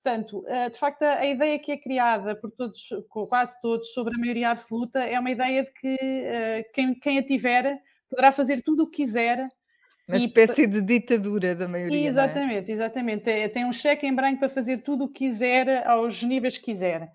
Portanto, 0.04 0.44
eh, 0.48 0.70
de 0.70 0.80
facto, 0.80 1.04
a 1.04 1.26
ideia 1.26 1.60
que 1.60 1.72
é 1.72 1.78
criada 1.78 2.36
por 2.36 2.50
todos, 2.52 2.90
quase 3.08 3.62
todos, 3.62 3.94
sobre 3.94 4.16
a 4.16 4.18
maioria 4.18 4.50
absoluta 4.50 5.00
é 5.00 5.20
uma 5.20 5.30
ideia 5.30 5.64
de 5.64 5.72
que 5.74 5.98
eh, 6.00 6.64
quem, 6.74 6.96
quem 6.96 7.20
a 7.20 7.24
tiver 7.24 7.80
poderá 8.10 8.32
fazer 8.32 8.64
tudo 8.64 8.84
o 8.84 8.90
que 8.90 9.04
quiser. 9.04 9.48
Uma 10.08 10.18
e, 10.18 10.26
espécie 10.26 10.66
de 10.66 10.82
ditadura 10.82 11.56
da 11.56 11.68
maioria. 11.68 11.96
É? 11.96 12.08
Exatamente, 12.08 12.72
é? 12.72 12.74
exatamente. 12.74 13.50
Tem 13.50 13.64
um 13.64 13.72
cheque 13.72 14.08
em 14.08 14.14
branco 14.14 14.40
para 14.40 14.50
fazer 14.50 14.80
tudo 14.80 15.04
o 15.04 15.08
que 15.08 15.26
quiser, 15.26 15.88
aos 15.88 16.24
níveis 16.24 16.58
que 16.58 16.66
quiser. 16.66 17.12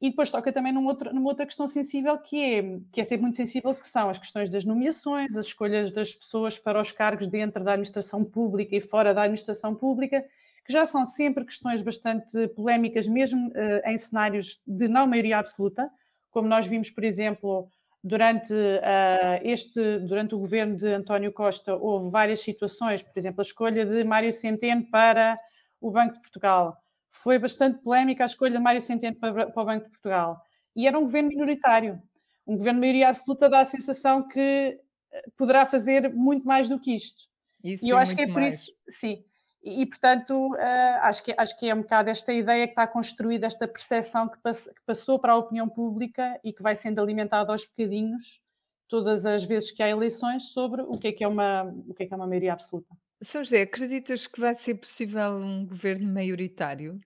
E 0.00 0.08
depois 0.10 0.30
toca 0.30 0.52
também 0.52 0.72
num 0.72 0.86
outro, 0.86 1.12
numa 1.12 1.28
outra 1.28 1.44
questão 1.44 1.66
sensível 1.66 2.16
que 2.16 2.42
é, 2.42 2.62
que 2.92 3.00
é 3.00 3.04
sempre 3.04 3.22
muito 3.22 3.36
sensível, 3.36 3.74
que 3.74 3.86
são 3.86 4.08
as 4.08 4.18
questões 4.18 4.48
das 4.48 4.64
nomeações, 4.64 5.36
as 5.36 5.46
escolhas 5.46 5.90
das 5.92 6.14
pessoas 6.14 6.58
para 6.58 6.80
os 6.80 6.92
cargos 6.92 7.26
dentro 7.26 7.62
da 7.62 7.72
administração 7.72 8.24
pública 8.24 8.74
e 8.74 8.80
fora 8.80 9.12
da 9.12 9.22
administração 9.22 9.74
pública, 9.74 10.24
que 10.70 10.72
já 10.72 10.86
são 10.86 11.04
sempre 11.04 11.44
questões 11.44 11.82
bastante 11.82 12.46
polémicas, 12.48 13.08
mesmo 13.08 13.48
uh, 13.48 13.90
em 13.90 13.98
cenários 13.98 14.62
de 14.64 14.86
não 14.86 15.04
maioria 15.04 15.38
absoluta, 15.38 15.90
como 16.30 16.46
nós 16.46 16.68
vimos, 16.68 16.90
por 16.90 17.02
exemplo, 17.02 17.68
durante, 18.04 18.52
uh, 18.52 19.40
este, 19.42 19.98
durante 19.98 20.36
o 20.36 20.38
governo 20.38 20.76
de 20.76 20.86
António 20.86 21.32
Costa, 21.32 21.74
houve 21.74 22.08
várias 22.10 22.40
situações, 22.40 23.02
por 23.02 23.18
exemplo, 23.18 23.40
a 23.40 23.42
escolha 23.42 23.84
de 23.84 24.04
Mário 24.04 24.32
Centeno 24.32 24.88
para 24.88 25.36
o 25.80 25.90
Banco 25.90 26.14
de 26.14 26.20
Portugal 26.20 26.80
foi 27.10 27.38
bastante 27.38 27.82
polémica 27.82 28.22
a 28.22 28.26
escolha 28.26 28.52
de 28.52 28.62
Mário 28.62 28.80
Centeno 28.80 29.16
para, 29.16 29.50
para 29.50 29.62
o 29.62 29.66
Banco 29.66 29.86
de 29.86 29.90
Portugal. 29.90 30.40
E 30.76 30.86
era 30.86 30.96
um 30.96 31.02
governo 31.02 31.28
minoritário. 31.28 32.00
Um 32.46 32.56
governo 32.56 32.78
de 32.78 32.86
maioria 32.86 33.08
absoluta 33.08 33.48
dá 33.48 33.60
a 33.60 33.64
sensação 33.64 34.26
que 34.28 34.38
eh, 34.38 35.22
poderá 35.36 35.66
fazer 35.66 36.14
muito 36.14 36.46
mais 36.46 36.68
do 36.68 36.78
que 36.78 36.94
isto. 36.94 37.24
Isso 37.64 37.84
e 37.84 37.88
eu 37.88 37.98
acho 37.98 38.14
que 38.14 38.22
é 38.22 38.26
por 38.26 38.40
mais. 38.40 38.54
isso, 38.54 38.72
sim. 38.88 39.24
E, 39.62 39.84
portanto, 39.84 40.52
uh, 40.52 41.00
acho, 41.02 41.22
que, 41.22 41.34
acho 41.36 41.58
que 41.58 41.68
é 41.68 41.74
um 41.74 41.82
bocado 41.82 42.08
esta 42.08 42.32
ideia 42.32 42.66
que 42.66 42.72
está 42.72 42.86
construída, 42.86 43.46
esta 43.46 43.68
percepção 43.68 44.26
que 44.28 44.38
passou 44.86 45.18
para 45.18 45.32
a 45.32 45.36
opinião 45.36 45.68
pública 45.68 46.40
e 46.42 46.52
que 46.52 46.62
vai 46.62 46.74
sendo 46.74 47.00
alimentada 47.00 47.52
aos 47.52 47.66
bocadinhos, 47.66 48.40
todas 48.88 49.26
as 49.26 49.44
vezes 49.44 49.70
que 49.70 49.82
há 49.82 49.88
eleições, 49.88 50.52
sobre 50.52 50.80
o 50.82 50.98
que 50.98 51.08
é 51.08 51.12
que 51.12 51.22
é 51.22 51.28
uma, 51.28 51.64
o 51.86 51.92
que 51.92 52.04
é, 52.04 52.06
que 52.06 52.14
é 52.14 52.16
uma 52.16 52.26
maioria 52.26 52.54
absoluta. 52.54 52.88
São 53.22 53.44
José, 53.44 53.62
acreditas 53.62 54.26
que 54.26 54.40
vai 54.40 54.54
ser 54.54 54.76
possível 54.76 55.32
um 55.32 55.66
governo 55.66 56.10
maioritário, 56.10 56.98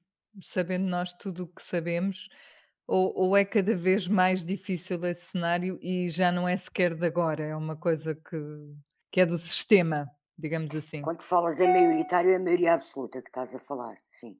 sabendo 0.52 0.86
nós 0.86 1.12
tudo 1.14 1.44
o 1.44 1.48
que 1.48 1.64
sabemos, 1.64 2.28
ou, 2.86 3.12
ou 3.16 3.36
é 3.36 3.44
cada 3.44 3.74
vez 3.74 4.06
mais 4.06 4.44
difícil 4.44 5.04
esse 5.06 5.24
cenário 5.32 5.78
e 5.82 6.08
já 6.10 6.30
não 6.30 6.48
é 6.48 6.56
sequer 6.56 6.94
de 6.94 7.04
agora, 7.04 7.42
é 7.42 7.56
uma 7.56 7.76
coisa 7.76 8.14
que, 8.14 8.36
que 9.10 9.20
é 9.20 9.26
do 9.26 9.38
sistema, 9.38 10.08
digamos 10.36 10.74
assim? 10.74 11.02
Quando 11.02 11.22
falas 11.22 11.60
em 11.60 11.68
maioritário, 11.68 12.30
é 12.30 12.36
a 12.36 12.40
maioria 12.40 12.74
absoluta 12.74 13.22
que 13.22 13.28
estás 13.28 13.54
a 13.54 13.58
falar, 13.58 13.96
sim. 14.06 14.38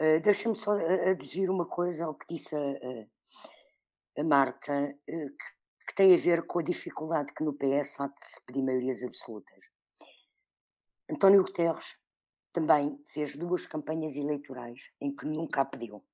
Uh, 0.00 0.20
Deixa-me 0.20 0.56
só 0.56 0.72
aduzir 1.10 1.50
uma 1.50 1.66
coisa 1.66 2.06
ao 2.06 2.14
que 2.14 2.26
disse 2.34 2.54
a, 2.54 4.20
a 4.20 4.24
Marta, 4.24 4.72
uh, 4.72 4.96
que, 5.06 5.86
que 5.88 5.94
tem 5.94 6.14
a 6.14 6.18
ver 6.18 6.46
com 6.46 6.58
a 6.58 6.62
dificuldade 6.62 7.32
que 7.32 7.42
no 7.42 7.54
PS 7.54 8.00
há 8.00 8.06
de 8.08 8.24
se 8.24 8.44
pedir 8.44 8.62
maiorias 8.62 9.02
absolutas. 9.02 9.70
António 11.10 11.42
Guterres 11.42 11.96
também 12.52 13.00
fez 13.06 13.36
duas 13.36 13.66
campanhas 13.66 14.16
eleitorais 14.16 14.90
em 15.00 15.14
que 15.14 15.24
nunca 15.24 15.62
a 15.62 15.64
pediu. 15.64 16.04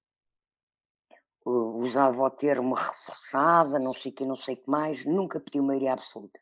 Usava 1.44 2.22
o 2.22 2.30
termo 2.30 2.74
reforçada, 2.74 3.78
não 3.78 3.92
sei 3.92 4.12
o 4.12 4.14
que, 4.14 4.24
não 4.24 4.36
sei 4.36 4.54
o 4.54 4.56
que 4.58 4.70
mais, 4.70 5.04
nunca 5.04 5.40
pediu 5.40 5.62
maioria 5.62 5.92
absoluta. 5.92 6.40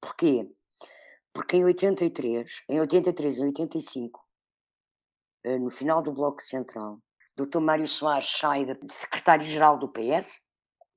Porquê? 0.00 0.50
Porque 1.38 1.56
em 1.56 1.64
83, 1.64 2.64
em 2.68 2.80
83 2.80 3.38
e 3.38 3.42
85, 3.44 4.26
eh, 5.44 5.56
no 5.56 5.70
final 5.70 6.02
do 6.02 6.12
Bloco 6.12 6.42
Central, 6.42 7.00
Dr. 7.36 7.60
Mário 7.60 7.86
Soares 7.86 8.28
sai 8.28 8.64
de 8.64 8.76
secretário-geral 8.92 9.78
do 9.78 9.88
PS, 9.88 10.40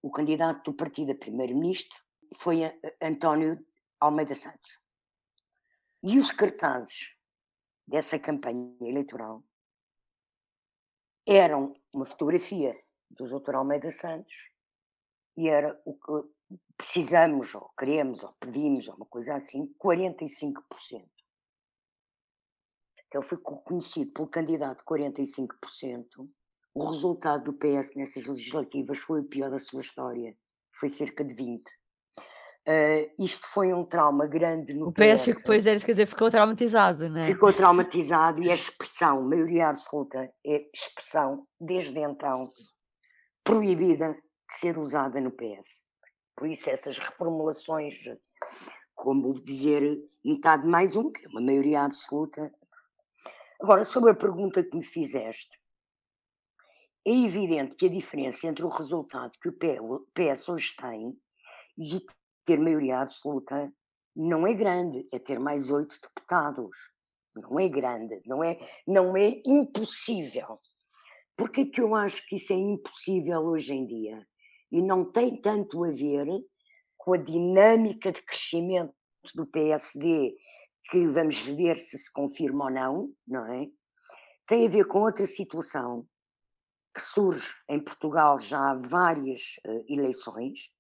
o 0.02 0.10
candidato 0.10 0.72
do 0.72 0.76
partido 0.76 1.12
a 1.12 1.16
primeiro-ministro 1.16 1.96
foi 2.34 2.62
António 3.00 3.64
Almeida 4.00 4.34
Santos. 4.34 4.80
E 6.02 6.18
os 6.18 6.32
cartazes 6.32 7.16
dessa 7.88 8.18
campanha 8.18 8.76
eleitoral 8.82 9.44
eram 11.28 11.72
uma 11.94 12.04
fotografia 12.04 12.76
do 13.12 13.30
Dr. 13.30 13.58
Almeida 13.58 13.92
Santos 13.92 14.50
e 15.38 15.48
era 15.48 15.80
o 15.86 15.94
que 15.94 16.30
precisamos, 16.78 17.54
ou 17.56 17.70
queremos, 17.78 18.24
ou 18.24 18.34
pedimos, 18.40 18.88
ou 18.88 18.96
uma 18.96 19.06
coisa 19.06 19.36
assim, 19.36 19.74
45%. 19.84 20.54
Ele 23.14 23.24
foi 23.24 23.38
conhecido 23.40 24.12
pelo 24.14 24.28
candidato 24.28 24.84
45%. 24.86 25.48
O 26.74 26.86
resultado 26.86 27.44
do 27.46 27.54
PS 27.54 27.96
nessas 27.96 28.26
legislativas 28.26 28.98
foi 29.00 29.20
o 29.20 29.28
pior 29.28 29.50
da 29.50 29.60
sua 29.60 29.82
história. 29.82 30.36
Foi 30.74 30.88
cerca 30.88 31.24
de 31.24 31.36
20%. 31.36 31.62
Uh, 32.62 33.24
isto 33.24 33.48
foi 33.48 33.74
um 33.74 33.84
trauma 33.84 34.28
grande 34.28 34.74
no 34.74 34.90
o 34.90 34.94
PS. 34.94 35.24
O 35.24 35.32
PS 35.32 35.38
depois 35.40 35.66
quer 35.66 35.92
dizer, 35.92 36.06
ficou 36.06 36.30
traumatizado, 36.30 37.10
não 37.10 37.20
é? 37.20 37.24
Ficou 37.24 37.52
traumatizado 37.52 38.42
e 38.44 38.52
a 38.52 38.54
expressão, 38.54 39.24
maioria 39.24 39.70
absoluta, 39.70 40.32
é 40.46 40.70
expressão, 40.72 41.48
desde 41.60 41.98
então, 42.00 42.48
proibida 43.44 44.16
ser 44.54 44.78
usada 44.78 45.20
no 45.22 45.32
PS. 45.32 45.84
Por 46.36 46.48
isso 46.48 46.70
essas 46.70 46.98
reformulações, 46.98 47.96
como 48.96 49.40
dizer 49.42 50.00
metade 50.24 50.68
mais 50.68 50.96
um, 50.96 51.12
que 51.12 51.26
é 51.26 51.30
uma 51.30 51.42
maioria 51.42 51.84
absoluta. 51.84 52.54
Agora, 53.62 53.84
sobre 53.84 54.12
a 54.12 54.16
pergunta 54.16 54.64
que 54.64 54.76
me 54.76 54.84
fizeste, 54.84 55.60
é 57.06 57.12
evidente 57.12 57.76
que 57.76 57.86
a 57.86 57.90
diferença 57.90 58.48
entre 58.48 58.64
o 58.64 58.70
resultado 58.70 59.38
que 59.42 59.50
o 59.50 59.58
PS 60.14 60.50
hoje 60.50 60.76
tem 60.76 61.18
e 61.78 62.06
ter 62.46 62.60
maioria 62.60 63.00
absoluta 63.00 63.74
não 64.16 64.46
é 64.46 64.54
grande, 64.54 65.08
é 65.12 65.18
ter 65.18 65.40
mais 65.40 65.72
oito 65.72 66.00
deputados. 66.02 66.76
Não 67.36 67.60
é 67.60 67.70
grande, 67.70 68.22
não 68.26 68.44
é, 68.44 68.60
não 68.86 69.16
é 69.16 69.42
impossível. 69.48 70.60
Porque 71.38 71.66
que 71.66 71.82
eu 71.82 71.96
acho 71.96 72.26
que 72.28 72.36
isso 72.36 72.52
é 72.52 72.58
impossível 72.58 73.40
hoje 73.42 73.74
em 73.74 73.86
dia? 73.86 74.28
E 74.72 74.82
não 74.82 75.10
tem 75.12 75.40
tanto 75.42 75.84
a 75.84 75.92
ver 75.92 76.28
com 76.98 77.14
a 77.14 77.18
dinâmica 77.18 78.12
de 78.12 78.22
crescimento 78.22 78.94
do 79.36 79.46
PSD, 79.46 80.36
que 80.90 81.08
vamos 81.08 81.42
ver 81.44 81.76
se 81.76 81.98
se 81.98 82.12
confirma 82.12 82.66
ou 82.66 82.72
não, 82.72 83.14
não 83.28 83.46
é? 83.54 83.68
Tem 84.46 84.66
a 84.66 84.70
ver 84.70 84.86
com 84.86 85.02
outra 85.02 85.26
situação 85.26 86.08
que 86.94 87.02
surge 87.02 87.54
em 87.70 87.80
Portugal 87.80 88.38
já 88.38 88.72
há 88.72 88.76
várias 88.76 89.58
uh, 89.66 89.86
eleições, 89.88 90.72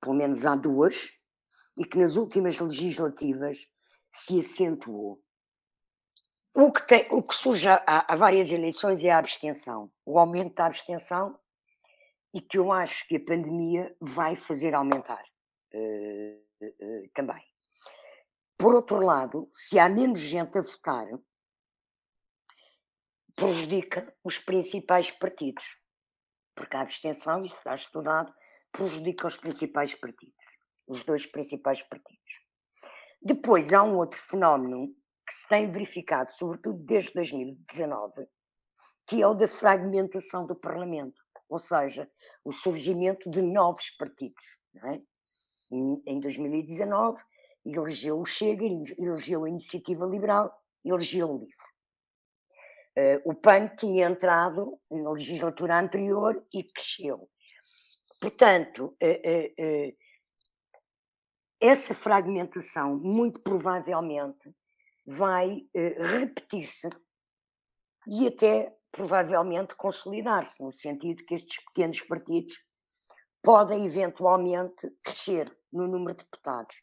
pelo 0.00 0.14
menos 0.14 0.44
há 0.44 0.56
duas, 0.56 1.12
e 1.76 1.84
que 1.84 1.98
nas 1.98 2.16
últimas 2.16 2.58
legislativas 2.58 3.68
se 4.10 4.40
acentuou. 4.40 5.22
O 6.52 6.72
que, 6.72 6.86
tem, 6.86 7.06
o 7.10 7.22
que 7.22 7.34
surge 7.34 7.68
há, 7.68 7.82
há 7.86 8.16
várias 8.16 8.50
eleições 8.50 9.04
é 9.04 9.10
a 9.10 9.18
abstenção, 9.18 9.90
o 10.04 10.18
aumento 10.18 10.54
da 10.54 10.66
abstenção, 10.66 11.38
e 12.32 12.40
que 12.40 12.58
eu 12.58 12.70
acho 12.70 13.06
que 13.08 13.16
a 13.16 13.24
pandemia 13.24 13.94
vai 14.00 14.36
fazer 14.36 14.74
aumentar 14.74 15.22
uh, 15.74 16.64
uh, 16.64 17.08
também. 17.12 17.44
Por 18.56 18.74
outro 18.74 19.00
lado, 19.00 19.50
se 19.52 19.78
há 19.78 19.88
menos 19.88 20.20
gente 20.20 20.58
a 20.58 20.62
votar, 20.62 21.06
prejudica 23.34 24.14
os 24.22 24.38
principais 24.38 25.10
partidos, 25.10 25.64
porque 26.54 26.76
a 26.76 26.82
abstenção, 26.82 27.42
isso 27.42 27.56
está 27.56 27.74
estudado, 27.74 28.32
prejudica 28.70 29.26
os 29.26 29.36
principais 29.36 29.94
partidos, 29.94 30.58
os 30.86 31.02
dois 31.04 31.26
principais 31.26 31.82
partidos. 31.82 32.40
Depois 33.22 33.72
há 33.72 33.82
um 33.82 33.96
outro 33.96 34.20
fenómeno 34.20 34.94
que 35.26 35.32
se 35.32 35.48
tem 35.48 35.70
verificado, 35.70 36.32
sobretudo 36.32 36.82
desde 36.84 37.12
2019, 37.14 38.28
que 39.06 39.22
é 39.22 39.26
o 39.26 39.34
da 39.34 39.48
fragmentação 39.48 40.46
do 40.46 40.54
Parlamento, 40.54 41.20
ou 41.50 41.58
seja, 41.58 42.10
o 42.44 42.52
surgimento 42.52 43.28
de 43.30 43.42
novos 43.42 43.90
partidos. 43.90 44.58
É? 44.84 45.00
Em 45.70 46.18
2019, 46.18 47.22
elegeu 47.66 48.20
o 48.20 48.24
Chega, 48.24 48.64
elegeu 48.98 49.44
a 49.44 49.48
Iniciativa 49.48 50.06
Liberal, 50.06 50.50
elegeu 50.84 51.30
o 51.30 51.38
Livre. 51.38 51.70
Uh, 52.96 53.30
o 53.30 53.34
PAN 53.34 53.68
tinha 53.76 54.08
entrado 54.08 54.78
na 54.90 55.10
legislatura 55.12 55.78
anterior 55.78 56.44
e 56.52 56.64
cresceu. 56.64 57.28
Portanto, 58.20 58.94
eh, 59.00 59.20
eh, 59.24 59.54
eh, 59.56 59.94
essa 61.58 61.94
fragmentação, 61.94 62.96
muito 62.98 63.40
provavelmente, 63.40 64.54
vai 65.06 65.66
repetir-se 65.74 66.90
e 68.06 68.26
até 68.26 68.76
provavelmente 68.92 69.74
consolidar-se, 69.74 70.62
no 70.62 70.72
sentido 70.72 71.24
que 71.24 71.34
estes 71.34 71.64
pequenos 71.64 72.00
partidos 72.02 72.54
podem 73.42 73.84
eventualmente 73.86 74.90
crescer 75.02 75.56
no 75.72 75.86
número 75.86 76.16
de 76.16 76.24
deputados. 76.24 76.82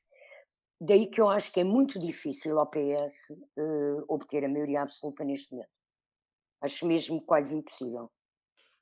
Daí 0.79 1.07
que 1.07 1.19
eu 1.19 1.29
acho 1.29 1.51
que 1.51 1.59
é 1.59 1.63
muito 1.63 1.99
difícil 1.99 2.57
ao 2.59 2.69
PS 2.69 3.29
uh, 3.57 4.05
obter 4.07 4.45
a 4.45 4.49
maioria 4.49 4.81
absoluta 4.83 5.23
neste 5.23 5.51
momento. 5.51 5.69
Acho 6.61 6.85
mesmo 6.85 7.21
quase 7.21 7.55
impossível. 7.55 8.11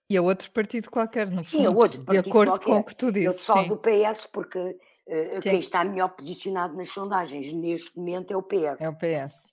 E 0.10 0.18
a 0.18 0.22
outro 0.22 0.52
partido 0.52 0.92
qualquer, 0.92 1.32
no 1.32 1.42
Sim, 1.42 1.66
a 1.66 1.72
fundo, 1.72 1.78
outro 1.78 2.06
de 2.06 2.06
partido 2.06 2.30
acordo 2.30 2.60
com 2.60 2.78
o 2.78 2.84
qualquer. 2.84 2.84
que 2.84 2.96
tu 2.96 3.06
Eu 3.08 3.12
dizes, 3.12 3.36
te 3.36 3.44
falo 3.44 3.64
sim. 3.64 3.70
do 3.70 3.78
PS 3.78 4.26
porque 4.28 4.60
uh, 4.60 5.42
quem 5.42 5.58
está 5.58 5.84
melhor 5.84 6.10
posicionado 6.10 6.76
nas 6.76 6.90
sondagens 6.90 7.52
neste 7.52 7.98
momento 7.98 8.32
é 8.32 8.38
o 8.38 8.44
PS. 8.44 8.82
É 8.82 8.90
o 8.90 8.96
PS. 8.96 9.45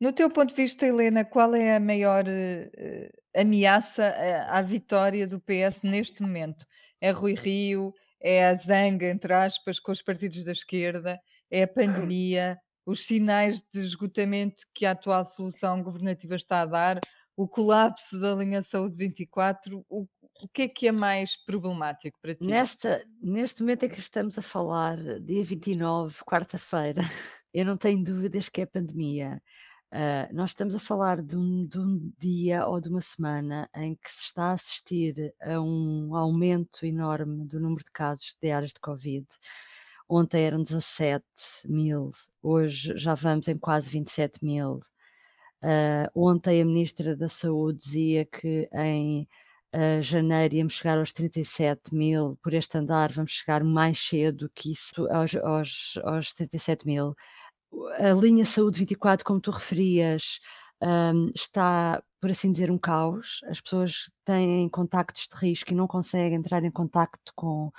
No 0.00 0.12
teu 0.12 0.28
ponto 0.30 0.50
de 0.50 0.62
vista, 0.62 0.86
Helena, 0.86 1.24
qual 1.24 1.54
é 1.54 1.76
a 1.76 1.80
maior 1.80 2.24
eh, 2.26 3.10
ameaça 3.34 4.04
à, 4.04 4.58
à 4.58 4.62
vitória 4.62 5.26
do 5.26 5.40
PS 5.40 5.82
neste 5.82 6.20
momento? 6.20 6.66
É 7.00 7.10
Rui 7.10 7.34
Rio? 7.34 7.94
É 8.20 8.46
a 8.46 8.54
zanga, 8.54 9.06
entre 9.06 9.32
aspas, 9.34 9.78
com 9.78 9.92
os 9.92 10.00
partidos 10.00 10.44
da 10.44 10.52
esquerda? 10.52 11.20
É 11.50 11.64
a 11.64 11.68
pandemia? 11.68 12.58
Os 12.86 13.06
sinais 13.06 13.62
de 13.72 13.80
esgotamento 13.80 14.62
que 14.74 14.84
a 14.84 14.92
atual 14.92 15.26
solução 15.26 15.82
governativa 15.82 16.34
está 16.34 16.62
a 16.62 16.66
dar? 16.66 17.00
O 17.36 17.48
colapso 17.48 18.18
da 18.18 18.34
linha 18.34 18.62
Saúde 18.62 18.96
24? 18.96 19.84
O, 19.88 20.06
o 20.42 20.48
que 20.48 20.62
é 20.62 20.68
que 20.68 20.88
é 20.88 20.92
mais 20.92 21.36
problemático 21.44 22.18
para 22.20 22.34
ti? 22.34 22.44
Nesta, 22.44 23.04
neste 23.22 23.62
momento 23.62 23.84
em 23.84 23.88
que 23.88 23.98
estamos 23.98 24.38
a 24.38 24.42
falar, 24.42 24.96
dia 25.20 25.42
29, 25.42 26.22
quarta-feira, 26.24 27.00
eu 27.52 27.64
não 27.64 27.76
tenho 27.76 28.02
dúvidas 28.02 28.48
que 28.48 28.60
é 28.60 28.66
pandemia. 28.66 29.40
Uh, 29.94 30.26
nós 30.34 30.50
estamos 30.50 30.74
a 30.74 30.80
falar 30.80 31.22
de 31.22 31.36
um, 31.36 31.64
de 31.64 31.78
um, 31.78 32.12
dia 32.18 32.66
ou 32.66 32.80
de 32.80 32.88
uma 32.88 33.00
semana 33.00 33.70
em 33.76 33.94
que 33.94 34.10
se 34.10 34.24
está 34.24 34.46
a 34.46 34.52
assistir 34.54 35.32
a 35.40 35.60
um 35.60 36.16
aumento 36.16 36.84
enorme 36.84 37.46
do 37.46 37.60
número 37.60 37.84
de 37.84 37.92
casos 37.92 38.36
de 38.42 38.50
áreas 38.50 38.72
de 38.72 38.80
Covid. 38.80 39.24
Ontem 40.08 40.42
eram 40.46 40.64
17 40.64 41.24
mil, 41.66 42.10
hoje 42.42 42.92
já 42.98 43.14
vamos 43.14 43.46
em 43.46 43.56
quase 43.56 43.88
27 43.88 44.44
mil. 44.44 44.80
Uh, 45.62 46.10
ontem 46.12 46.60
a 46.60 46.64
Ministra 46.64 47.14
da 47.14 47.28
Saúde 47.28 47.78
dizia 47.78 48.24
que 48.24 48.68
em 48.72 49.28
uh, 49.72 50.02
janeiro 50.02 50.56
íamos 50.56 50.72
chegar 50.72 50.98
aos 50.98 51.12
37 51.12 51.94
mil, 51.94 52.36
por 52.42 52.52
este 52.52 52.76
andar 52.78 53.12
vamos 53.12 53.30
chegar 53.30 53.62
mais 53.62 53.96
cedo 54.00 54.50
que 54.52 54.72
isso, 54.72 55.06
aos, 55.08 55.36
aos, 55.36 55.98
aos 56.02 56.34
37 56.34 56.84
mil 56.84 57.14
a 57.98 58.12
linha 58.12 58.44
Saúde 58.44 58.78
24, 58.78 59.24
como 59.24 59.40
tu 59.40 59.50
referias, 59.50 60.40
um, 60.82 61.30
está, 61.34 62.02
por 62.20 62.30
assim 62.30 62.50
dizer, 62.52 62.70
um 62.70 62.78
caos. 62.78 63.40
As 63.48 63.60
pessoas 63.60 64.10
têm 64.24 64.68
contactos 64.68 65.28
de 65.28 65.36
risco 65.36 65.72
e 65.72 65.76
não 65.76 65.86
conseguem 65.86 66.34
entrar 66.34 66.64
em 66.64 66.70
contacto 66.70 67.32
com, 67.34 67.70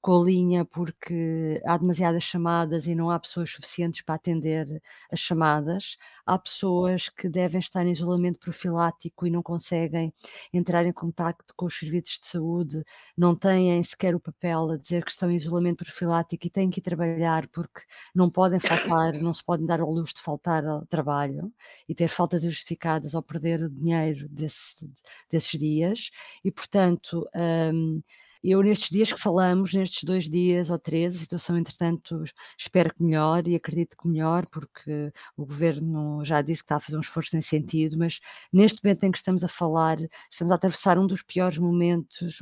com 0.00 0.20
a 0.20 0.24
linha 0.24 0.64
porque 0.64 1.60
há 1.66 1.76
demasiadas 1.76 2.22
chamadas 2.22 2.86
e 2.86 2.94
não 2.94 3.10
há 3.10 3.18
pessoas 3.18 3.50
suficientes 3.50 4.02
para 4.02 4.14
atender 4.14 4.82
as 5.12 5.20
chamadas. 5.20 5.96
Há 6.24 6.38
pessoas 6.38 7.08
que 7.08 7.28
devem 7.28 7.58
estar 7.58 7.84
em 7.86 7.90
isolamento 7.90 8.38
profilático 8.38 9.26
e 9.26 9.30
não 9.30 9.42
conseguem 9.42 10.12
entrar 10.52 10.86
em 10.86 10.92
contacto 10.92 11.54
com 11.54 11.66
os 11.66 11.78
serviços 11.78 12.18
de 12.18 12.26
saúde, 12.26 12.84
não 13.16 13.34
têm 13.34 13.82
sequer 13.82 14.14
o 14.14 14.20
papel 14.20 14.70
a 14.70 14.76
dizer 14.76 15.04
que 15.04 15.10
estão 15.10 15.30
em 15.30 15.36
isolamento 15.36 15.84
profilático 15.84 16.46
e 16.46 16.50
têm 16.50 16.70
que 16.70 16.80
ir 16.80 16.82
trabalhar 16.82 17.46
porque 17.48 17.82
não 18.14 18.30
podem 18.30 18.58
faltar, 18.58 19.14
não 19.14 19.32
se 19.34 19.44
podem 19.44 19.66
dar 19.66 19.80
ao 19.80 19.90
luxo 19.90 20.14
de 20.14 20.22
faltar 20.22 20.64
ao 20.64 20.86
trabalho 20.86 21.52
e 21.88 21.94
ter 21.94 22.08
faltas 22.08 22.42
justificadas 22.42 23.14
ou 23.14 23.22
perder 23.22 23.62
o 23.62 23.68
dinheiro 23.70 24.28
desse, 24.28 24.90
desses 25.30 25.58
dias. 25.58 26.10
E, 26.44 26.50
portanto, 26.50 27.28
um, 27.34 28.00
eu, 28.42 28.62
nestes 28.62 28.90
dias 28.90 29.12
que 29.12 29.20
falamos, 29.20 29.74
nestes 29.74 30.04
dois 30.04 30.28
dias 30.28 30.70
ou 30.70 30.78
três, 30.78 31.14
a 31.14 31.18
situação, 31.18 31.58
entretanto, 31.58 32.22
espero 32.58 32.92
que 32.94 33.02
melhore 33.02 33.50
e 33.50 33.54
acredito 33.54 33.96
que 33.96 34.08
melhore, 34.08 34.46
porque 34.50 35.12
o 35.36 35.44
governo 35.44 36.24
já 36.24 36.40
disse 36.42 36.62
que 36.62 36.66
está 36.66 36.76
a 36.76 36.80
fazer 36.80 36.96
um 36.96 37.00
esforço 37.00 37.36
nesse 37.36 37.48
sentido, 37.48 37.98
mas 37.98 38.20
neste 38.52 38.82
momento 38.82 39.04
em 39.04 39.10
que 39.10 39.18
estamos 39.18 39.44
a 39.44 39.48
falar, 39.48 39.98
estamos 40.30 40.50
a 40.52 40.54
atravessar 40.54 40.98
um 40.98 41.06
dos 41.06 41.22
piores 41.22 41.58
momentos 41.58 42.40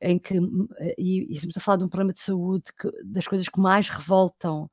em 0.00 0.18
que, 0.18 0.34
e, 0.98 1.30
e 1.30 1.34
estamos 1.34 1.56
a 1.56 1.60
falar 1.60 1.78
de 1.78 1.84
um 1.84 1.88
problema 1.88 2.12
de 2.12 2.20
saúde, 2.20 2.72
que, 2.78 2.90
das 3.04 3.26
coisas 3.26 3.48
que 3.48 3.60
mais 3.60 3.88
revoltam 3.88 4.70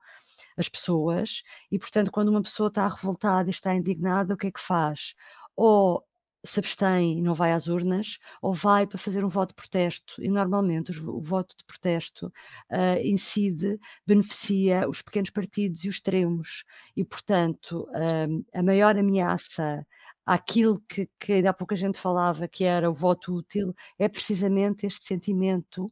as 0.57 0.69
pessoas, 0.69 1.41
e 1.71 1.79
portanto, 1.79 2.12
quando 2.12 2.29
uma 2.29 2.41
pessoa 2.41 2.67
está 2.67 2.88
revoltada 2.88 3.49
e 3.49 3.51
está 3.51 3.73
indignada, 3.75 4.34
o 4.34 4.38
que 4.38 4.47
é 4.47 4.51
que 4.51 4.60
faz? 4.60 5.15
Ou 5.55 6.03
se 6.43 6.60
abstém 6.60 7.19
e 7.19 7.21
não 7.21 7.34
vai 7.34 7.51
às 7.51 7.67
urnas, 7.67 8.17
ou 8.41 8.54
vai 8.54 8.88
para 8.88 8.97
fazer 8.97 9.23
um 9.23 9.30
voto 9.30 9.49
de 9.49 9.56
protesto. 9.56 10.21
E 10.21 10.30
normalmente 10.30 10.91
o, 10.91 11.21
voto 11.21 11.56
de 11.58 11.63
protesto 11.63 12.27
uh, 12.71 12.99
incide, 13.04 13.80
beneficia 14.06 14.89
os 14.89 15.01
pequenos 15.01 15.30
partidos 15.30 15.84
e 15.84 15.89
os 15.89 15.95
extremos. 15.95 16.63
E, 16.95 17.04
portanto, 17.06 17.88
uh, 17.89 18.45
a 18.54 18.63
maior 18.63 18.97
ameaça 18.97 19.86
àquilo 20.25 20.82
que, 20.88 21.10
que 21.19 21.34
ainda 21.34 21.51
há 21.51 21.54
pouca 21.54 21.75
gente 21.75 21.99
falava, 21.99 22.47
que 22.47 22.63
era 22.63 22.89
o 22.89 22.93
voto 22.93 23.36
útil, 23.36 23.73
é 23.99 24.08
precisamente 24.10 24.86
este 24.86 25.06
sentimento 25.06 25.88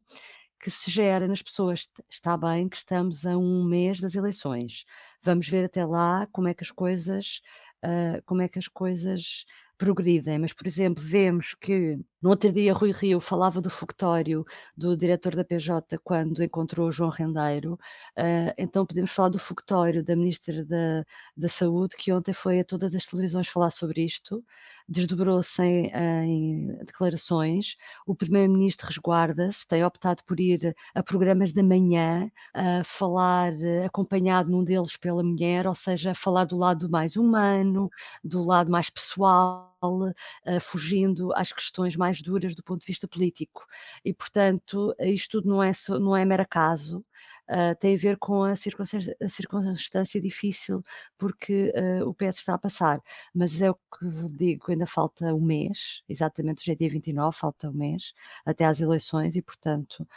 que 0.60 0.70
se 0.72 0.92
gera 0.92 1.28
nas 1.28 1.42
pessoas. 1.42 1.88
Está 2.10 2.36
bem 2.38 2.68
que 2.68 2.78
estamos 2.78 3.26
a 3.26 3.38
um 3.38 3.64
mês 3.64 4.00
das 4.00 4.16
eleições. 4.16 4.86
Vamos 5.22 5.48
ver 5.48 5.66
até 5.66 5.86
lá 5.86 6.28
como 6.32 6.48
é 6.48 6.54
que 6.54 6.64
as 6.64 6.72
coisas, 6.72 7.42
uh, 7.84 8.22
como 8.26 8.42
é 8.42 8.48
que 8.48 8.60
as 8.60 8.68
coisas 8.68 9.46
progridem, 9.80 10.38
mas, 10.38 10.54
por 10.54 10.68
exemplo, 10.68 11.04
vemos 11.04 11.56
que 11.56 11.98
no 12.22 12.30
outro 12.30 12.52
dia 12.52 12.74
Rui 12.74 12.92
Rio 12.92 13.20
falava 13.20 13.62
do 13.62 13.70
fogotório 13.70 14.46
do 14.76 14.96
diretor 14.98 15.36
da 15.36 15.44
PJ 15.44 15.98
quando 16.04 16.44
encontrou 16.44 16.92
João 16.92 17.10
Rendeiro, 17.10 17.74
uh, 18.18 18.54
então 18.58 18.86
podemos 18.86 19.12
falar 19.12 19.30
do 19.30 19.40
fogotório 19.40 20.04
da 20.04 20.16
Ministra 20.16 20.66
da, 20.66 21.06
da 21.36 21.48
Saúde, 21.50 21.96
que 21.98 22.12
ontem 22.12 22.34
foi 22.34 22.60
a 22.60 22.66
todas 22.66 22.94
as 22.96 23.06
televisões 23.06 23.48
falar 23.48 23.72
sobre 23.72 24.04
isto, 24.04 24.44
desdobrou-se 24.88 25.62
em, 25.62 25.92
em, 25.94 26.68
declarações, 26.86 27.76
o 28.06 28.16
Primeiro-Ministro 28.16 28.88
resguarda-se, 28.88 29.68
tem 29.68 29.84
optado 29.86 30.24
por 30.26 30.40
ir 30.40 30.76
a 30.96 31.04
programas 31.04 31.52
da 31.54 31.62
manhã, 31.64 32.30
a 32.54 32.84
falar 32.84 33.54
acompanhado 33.86 34.50
num 34.50 34.64
deles 34.64 34.98
pela 34.98 35.24
mulher, 35.24 35.68
ou 35.68 35.76
seja, 35.76 36.14
falar 36.16 36.46
do 36.46 36.58
lado 36.58 36.90
mais 36.90 37.16
humano, 37.16 37.90
do 38.24 38.44
lado 38.44 38.72
mais 38.72 38.90
pessoal, 38.90 39.70
Uh, 39.82 40.60
fugindo 40.60 41.32
às 41.34 41.54
questões 41.54 41.96
mais 41.96 42.09
duras 42.22 42.56
do 42.56 42.64
ponto 42.64 42.82
de 42.82 42.88
vista 42.88 43.08
político. 43.08 43.66
E, 44.04 44.14
portanto, 44.14 44.96
isto 45.00 45.40
tudo 45.42 45.50
não 45.50 45.62
é, 45.64 45.72
não 46.00 46.18
é 46.18 46.26
mero 46.26 46.44
acaso, 46.44 47.06
uh, 47.50 47.76
tem 47.80 47.96
a 47.96 47.98
ver 47.98 48.18
com 48.18 48.44
a 48.44 48.56
circunstância, 48.56 49.16
a 49.22 49.30
circunstância 49.30 50.20
difícil 50.22 50.82
porque 51.18 51.72
uh, 51.76 52.08
o 52.08 52.14
PS 52.14 52.38
está 52.40 52.54
a 52.56 52.58
passar. 52.58 53.02
Mas 53.34 53.62
é 53.62 53.70
o 53.70 53.76
que 53.76 54.06
digo, 54.36 54.72
ainda 54.72 54.86
falta 54.86 55.34
um 55.34 55.42
mês, 55.42 56.04
exatamente 56.10 56.62
hoje 56.62 56.72
é 56.72 56.76
dia 56.76 56.90
29, 56.90 57.36
falta 57.38 57.70
um 57.70 57.74
mês 57.74 58.14
até 58.46 58.66
às 58.66 58.82
eleições 58.82 59.36
e, 59.36 59.42
portanto, 59.42 60.08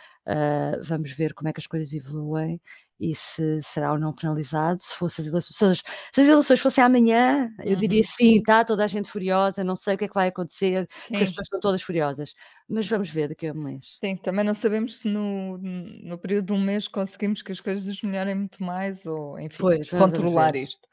vamos 0.84 1.10
ver 1.12 1.34
como 1.34 1.48
é 1.48 1.52
que 1.52 1.60
as 1.60 1.66
coisas 1.66 1.92
evoluem 1.92 2.60
e 3.02 3.16
se 3.16 3.60
será 3.60 3.92
ou 3.92 3.98
não 3.98 4.12
penalizado. 4.12 4.80
Se, 4.80 4.96
fosse 4.96 5.20
as, 5.20 5.26
eleições, 5.26 5.56
se, 5.56 5.64
as, 5.64 5.78
se 6.12 6.20
as 6.20 6.28
eleições 6.28 6.60
fossem 6.60 6.84
amanhã, 6.84 7.52
eu 7.64 7.72
uhum. 7.72 7.78
diria 7.78 8.04
sim, 8.04 8.38
está 8.38 8.64
toda 8.64 8.84
a 8.84 8.86
gente 8.86 9.10
furiosa, 9.10 9.64
não 9.64 9.74
sei 9.74 9.96
o 9.96 9.98
que 9.98 10.04
é 10.04 10.08
que 10.08 10.14
vai 10.14 10.28
acontecer, 10.28 10.88
sim. 10.88 11.08
porque 11.08 11.24
as 11.24 11.28
pessoas 11.30 11.46
estão 11.46 11.60
todas 11.60 11.82
furiosas. 11.82 12.34
Mas 12.68 12.88
vamos 12.88 13.10
ver 13.10 13.28
daqui 13.28 13.48
a 13.48 13.52
um 13.52 13.60
mês. 13.60 13.98
Sim, 13.98 14.16
também 14.16 14.44
não 14.44 14.54
sabemos 14.54 15.00
se 15.00 15.08
no, 15.08 15.58
no 15.58 16.16
período 16.16 16.46
de 16.46 16.52
um 16.52 16.60
mês 16.60 16.86
conseguimos 16.86 17.42
que 17.42 17.50
as 17.50 17.60
coisas 17.60 18.00
melhorem 18.02 18.36
muito 18.36 18.62
mais 18.62 19.04
ou, 19.04 19.36
enfim, 19.40 19.56
pois, 19.58 19.90
controlar 19.90 20.54
isto. 20.54 20.88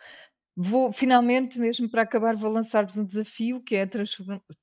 Vou, 0.58 0.92
finalmente, 0.92 1.60
mesmo 1.60 1.88
para 1.90 2.02
acabar, 2.02 2.36
vou 2.36 2.52
lançar-vos 2.52 2.98
um 2.98 3.06
desafio 3.06 3.62
que 3.62 3.76
é 3.76 3.88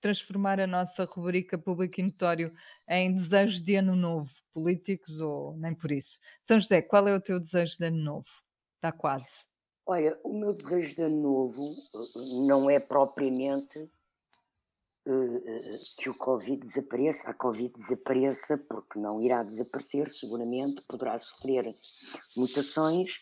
transformar 0.02 0.60
a 0.60 0.66
nossa 0.66 1.04
rubrica 1.04 1.56
Público 1.56 2.00
e 2.00 2.02
Notório 2.02 2.52
em 2.88 3.14
desejos 3.14 3.62
de 3.62 3.76
ano 3.76 3.94
novo, 3.94 4.28
políticos 4.56 5.20
ou 5.20 5.56
nem 5.56 5.74
por 5.74 5.92
isso. 5.92 6.18
São 6.42 6.58
José, 6.60 6.80
qual 6.80 7.06
é 7.06 7.14
o 7.14 7.20
teu 7.20 7.38
desejo 7.38 7.76
de 7.76 7.84
ano 7.84 8.02
novo? 8.02 8.26
Está 8.76 8.90
quase. 8.90 9.26
Olha, 9.84 10.18
o 10.24 10.32
meu 10.32 10.54
desejo 10.54 10.96
de 10.96 11.02
ano 11.02 11.22
novo 11.22 11.62
eh, 11.62 12.46
não 12.46 12.68
é 12.68 12.80
propriamente 12.80 13.78
uh, 15.06 15.42
que 15.98 16.08
o 16.08 16.14
Covid 16.14 16.58
desapareça. 16.58 17.30
A 17.30 17.34
Covid 17.34 17.72
desapareça 17.72 18.58
porque 18.58 18.98
não 18.98 19.22
irá 19.22 19.42
desaparecer, 19.42 20.08
seguramente, 20.08 20.84
poderá 20.88 21.18
sofrer 21.18 21.66
mutações 22.36 23.20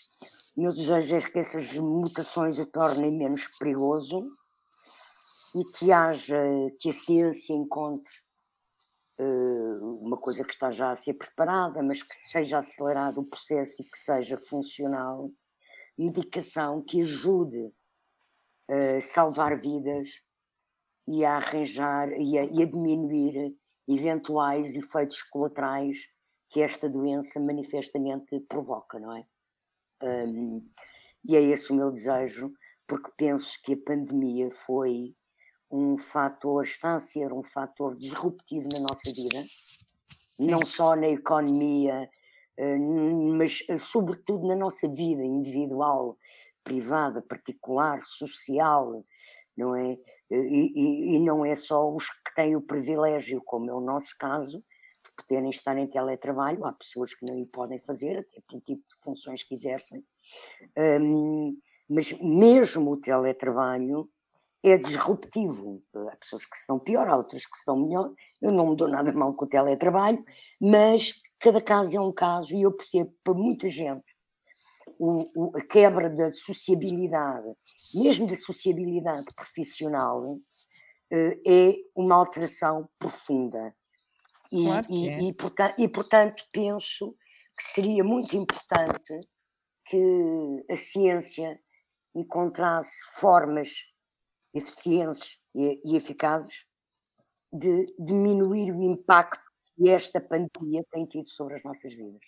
o 0.56 0.60
meu 0.60 0.72
desejo 0.72 1.16
é 1.16 1.20
que 1.20 1.38
essas 1.40 1.76
mutações 1.78 2.60
o 2.60 2.66
tornem 2.66 3.10
menos 3.10 3.48
perigoso 3.58 4.24
e 5.52 5.64
que 5.76 5.90
haja, 5.90 6.40
que 6.78 6.90
a 6.90 6.92
ciência 6.92 7.52
encontre 7.52 8.12
uma 9.18 10.16
coisa 10.16 10.44
que 10.44 10.52
está 10.52 10.70
já 10.70 10.90
a 10.90 10.94
ser 10.94 11.14
preparada, 11.14 11.82
mas 11.82 12.02
que 12.02 12.14
seja 12.14 12.58
acelerado 12.58 13.20
o 13.20 13.26
processo 13.26 13.82
e 13.82 13.84
que 13.84 13.96
seja 13.96 14.36
funcional, 14.36 15.30
medicação 15.96 16.82
que 16.82 17.00
ajude 17.00 17.72
a 18.68 19.00
salvar 19.00 19.58
vidas 19.58 20.08
e 21.06 21.24
a 21.24 21.36
arranjar 21.36 22.10
e 22.12 22.38
a, 22.38 22.44
e 22.44 22.62
a 22.62 22.66
diminuir 22.66 23.56
eventuais 23.86 24.74
efeitos 24.74 25.22
colaterais 25.22 26.08
que 26.48 26.60
esta 26.60 26.88
doença 26.88 27.38
manifestamente 27.40 28.40
provoca, 28.40 28.98
não 28.98 29.16
é? 29.16 29.26
Um, 30.02 30.66
e 31.24 31.36
é 31.36 31.40
esse 31.40 31.72
o 31.72 31.74
meu 31.74 31.90
desejo, 31.90 32.52
porque 32.86 33.10
penso 33.16 33.58
que 33.62 33.74
a 33.74 33.84
pandemia 33.84 34.50
foi 34.50 35.14
um 35.74 35.96
fator, 35.96 36.62
está 36.62 36.94
a 36.94 37.00
ser 37.00 37.32
um 37.32 37.42
fator 37.42 37.96
disruptivo 37.96 38.68
na 38.72 38.78
nossa 38.78 39.10
vida, 39.12 39.42
não 40.38 40.64
só 40.64 40.94
na 40.94 41.08
economia, 41.08 42.08
eh, 42.56 42.78
mas 42.78 43.64
eh, 43.68 43.76
sobretudo 43.76 44.46
na 44.46 44.54
nossa 44.54 44.88
vida 44.88 45.24
individual, 45.24 46.16
privada, 46.62 47.20
particular, 47.20 48.04
social, 48.04 49.04
não 49.56 49.74
é? 49.74 49.98
E, 50.30 50.36
e, 50.36 51.16
e, 51.16 51.18
não 51.18 51.44
é 51.44 51.56
só 51.56 51.92
os 51.92 52.08
que 52.08 52.34
têm 52.36 52.54
o 52.54 52.62
privilégio, 52.62 53.42
como 53.44 53.68
é 53.68 53.74
o 53.74 53.80
nosso 53.80 54.16
caso, 54.16 54.58
de 55.04 55.10
poderem 55.16 55.50
estar 55.50 55.76
em 55.76 55.88
teletrabalho, 55.88 56.64
há 56.64 56.72
pessoas 56.72 57.14
que 57.14 57.26
não 57.26 57.40
o 57.40 57.46
podem 57.46 57.78
fazer, 57.78 58.18
até 58.18 58.40
pelo 58.48 58.60
tipo 58.60 58.82
de 58.88 58.96
funções 59.02 59.42
que 59.42 59.54
exercem, 59.54 60.04
um, 61.00 61.56
mas 61.88 62.12
mesmo 62.20 62.92
o 62.92 62.96
teletrabalho 62.96 64.08
é 64.64 64.78
disruptivo. 64.78 65.82
Há 66.10 66.16
pessoas 66.16 66.46
que 66.46 66.56
se 66.56 66.66
dão 66.66 66.78
pior, 66.78 67.06
há 67.06 67.16
outras 67.16 67.44
que 67.44 67.56
se 67.56 67.66
dão 67.66 67.76
melhor. 67.76 68.10
Eu 68.40 68.50
não 68.50 68.70
me 68.70 68.76
dou 68.76 68.88
nada 68.88 69.12
mal 69.12 69.34
com 69.34 69.44
o 69.44 69.48
teletrabalho, 69.48 70.24
mas 70.58 71.12
cada 71.38 71.60
caso 71.60 71.96
é 71.96 72.00
um 72.00 72.12
caso 72.12 72.54
e 72.54 72.62
eu 72.62 72.72
percebo 72.72 73.14
para 73.22 73.34
muita 73.34 73.68
gente 73.68 74.16
o, 74.98 75.26
o, 75.34 75.56
a 75.56 75.60
quebra 75.60 76.08
da 76.08 76.30
sociabilidade, 76.30 77.52
mesmo 77.94 78.26
da 78.26 78.36
sociabilidade 78.36 79.24
profissional, 79.34 80.38
eh, 81.10 81.40
é 81.46 81.74
uma 81.94 82.14
alteração 82.14 82.88
profunda. 82.98 83.74
E, 84.50 84.64
claro 84.64 84.86
e, 84.88 85.08
é. 85.08 85.22
e, 85.22 85.32
portanto, 85.34 85.74
e, 85.78 85.88
portanto, 85.88 86.44
penso 86.52 87.14
que 87.56 87.64
seria 87.64 88.02
muito 88.02 88.36
importante 88.36 89.18
que 89.86 90.64
a 90.70 90.76
ciência 90.76 91.60
encontrasse 92.14 93.04
formas 93.20 93.93
eficientes 94.54 95.38
e, 95.54 95.80
e 95.84 95.96
eficazes 95.96 96.64
de 97.52 97.86
diminuir 97.98 98.72
o 98.72 98.82
impacto 98.82 99.42
que 99.76 99.88
esta 99.90 100.20
pandemia 100.20 100.84
tem 100.90 101.06
tido 101.06 101.28
sobre 101.28 101.54
as 101.54 101.64
nossas 101.64 101.92
vidas. 101.92 102.26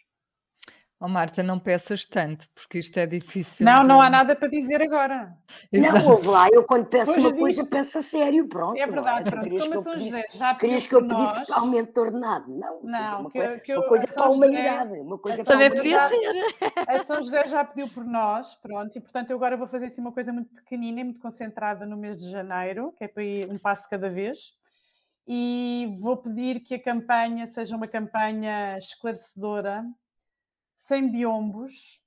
Oh, 0.99 1.09
Marta, 1.09 1.43
não 1.43 1.59
peças 1.59 2.07
tanto, 2.07 2.49
porque 2.55 2.79
isto 2.79 2.99
é 2.99 3.05
difícil. 3.05 3.67
Não, 3.67 3.83
de... 3.83 3.89
não 3.89 4.01
há 4.01 4.09
nada 4.09 4.35
para 4.35 4.49
dizer 4.49 4.81
agora. 4.81 5.37
Exato. 5.71 5.95
Não, 5.95 6.11
ouve 6.11 6.27
lá, 6.27 6.49
eu 6.51 6.65
quando 6.65 6.87
peço 6.87 7.13
uma 7.21 7.35
coisa, 7.35 7.61
disse... 7.61 7.71
peço 7.71 7.99
a 7.99 8.01
sério, 8.01 8.49
pronto. 8.49 8.79
É 8.79 8.87
verdade, 8.87 9.29
é? 9.29 9.31
pronto. 9.31 9.45
Querias 9.45 9.63
Como 9.63 9.73
que 9.73 9.79
eu 9.79 9.93
pedisse, 9.93 10.11
José 10.11 10.25
já 10.33 10.55
querias 10.55 10.87
que 10.87 10.95
eu 10.95 11.07
pedisse 11.07 11.39
nós... 11.39 11.51
aumento 11.51 11.93
de 11.93 12.01
ordenado? 12.01 12.51
Não, 12.51 12.81
não 12.83 13.21
uma, 13.21 13.31
que, 13.31 13.39
coisa, 13.39 13.61
que 13.61 13.73
eu, 13.73 13.81
uma 13.81 13.89
coisa 13.89 14.07
para 14.07 14.23
a 14.23 14.29
humanidade. 14.31 14.89
José... 14.89 15.01
Uma 15.03 15.19
coisa 15.19 15.45
Também 15.45 15.71
podia 15.75 16.09
ser. 16.09 16.47
A 16.89 16.99
São 17.05 17.17
José 17.17 17.47
já 17.47 17.63
pediu 17.63 17.89
por 17.89 18.05
nós, 18.07 18.55
pronto, 18.55 18.97
e 18.97 19.01
portanto 19.01 19.31
eu 19.31 19.37
agora 19.37 19.55
vou 19.55 19.67
fazer 19.67 19.87
assim 19.87 20.01
uma 20.01 20.13
coisa 20.13 20.33
muito 20.33 20.55
pequenina 20.55 21.01
e 21.03 21.05
muito 21.05 21.21
concentrada 21.21 21.85
no 21.85 21.99
mês 21.99 22.17
de 22.17 22.31
janeiro, 22.31 22.95
que 22.97 23.05
é 23.05 23.09
para 23.09 23.23
ir 23.23 23.51
um 23.51 23.59
passo 23.59 23.87
cada 23.91 24.09
vez. 24.09 24.55
E 25.29 25.95
vou 26.01 26.17
pedir 26.17 26.61
que 26.61 26.75
a 26.75 26.83
campanha 26.83 27.47
seja 27.47 27.77
uma 27.77 27.87
campanha 27.87 28.79
esclarecedora, 28.79 29.85
sem 30.77 31.11
biombos, 31.11 32.03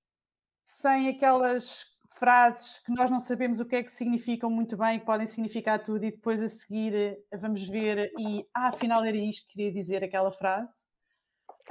sem 0.63 1.09
aquelas 1.09 1.85
frases 2.17 2.79
que 2.79 2.93
nós 2.93 3.09
não 3.09 3.19
sabemos 3.19 3.59
o 3.59 3.65
que 3.65 3.77
é 3.77 3.83
que 3.83 3.91
significam 3.91 4.49
muito 4.49 4.75
bem, 4.77 4.99
que 4.99 5.05
podem 5.05 5.27
significar 5.27 5.79
tudo, 5.83 6.05
e 6.05 6.11
depois 6.11 6.41
a 6.41 6.47
seguir 6.47 6.93
eh, 6.95 7.37
vamos 7.37 7.67
ver 7.67 8.11
e 8.19 8.45
ah, 8.53 8.69
afinal 8.69 9.03
era 9.03 9.17
isto 9.17 9.47
que 9.47 9.53
queria 9.53 9.71
dizer 9.71 10.03
aquela 10.03 10.31
frase. 10.31 10.87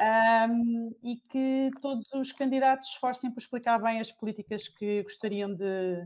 Um, 0.00 0.94
e 1.02 1.16
que 1.28 1.70
todos 1.82 2.12
os 2.12 2.30
candidatos 2.30 2.90
esforcem 2.90 3.32
por 3.32 3.40
explicar 3.40 3.78
bem 3.78 3.98
as 3.98 4.12
políticas 4.12 4.68
que 4.68 5.02
gostariam 5.02 5.52
de 5.52 6.04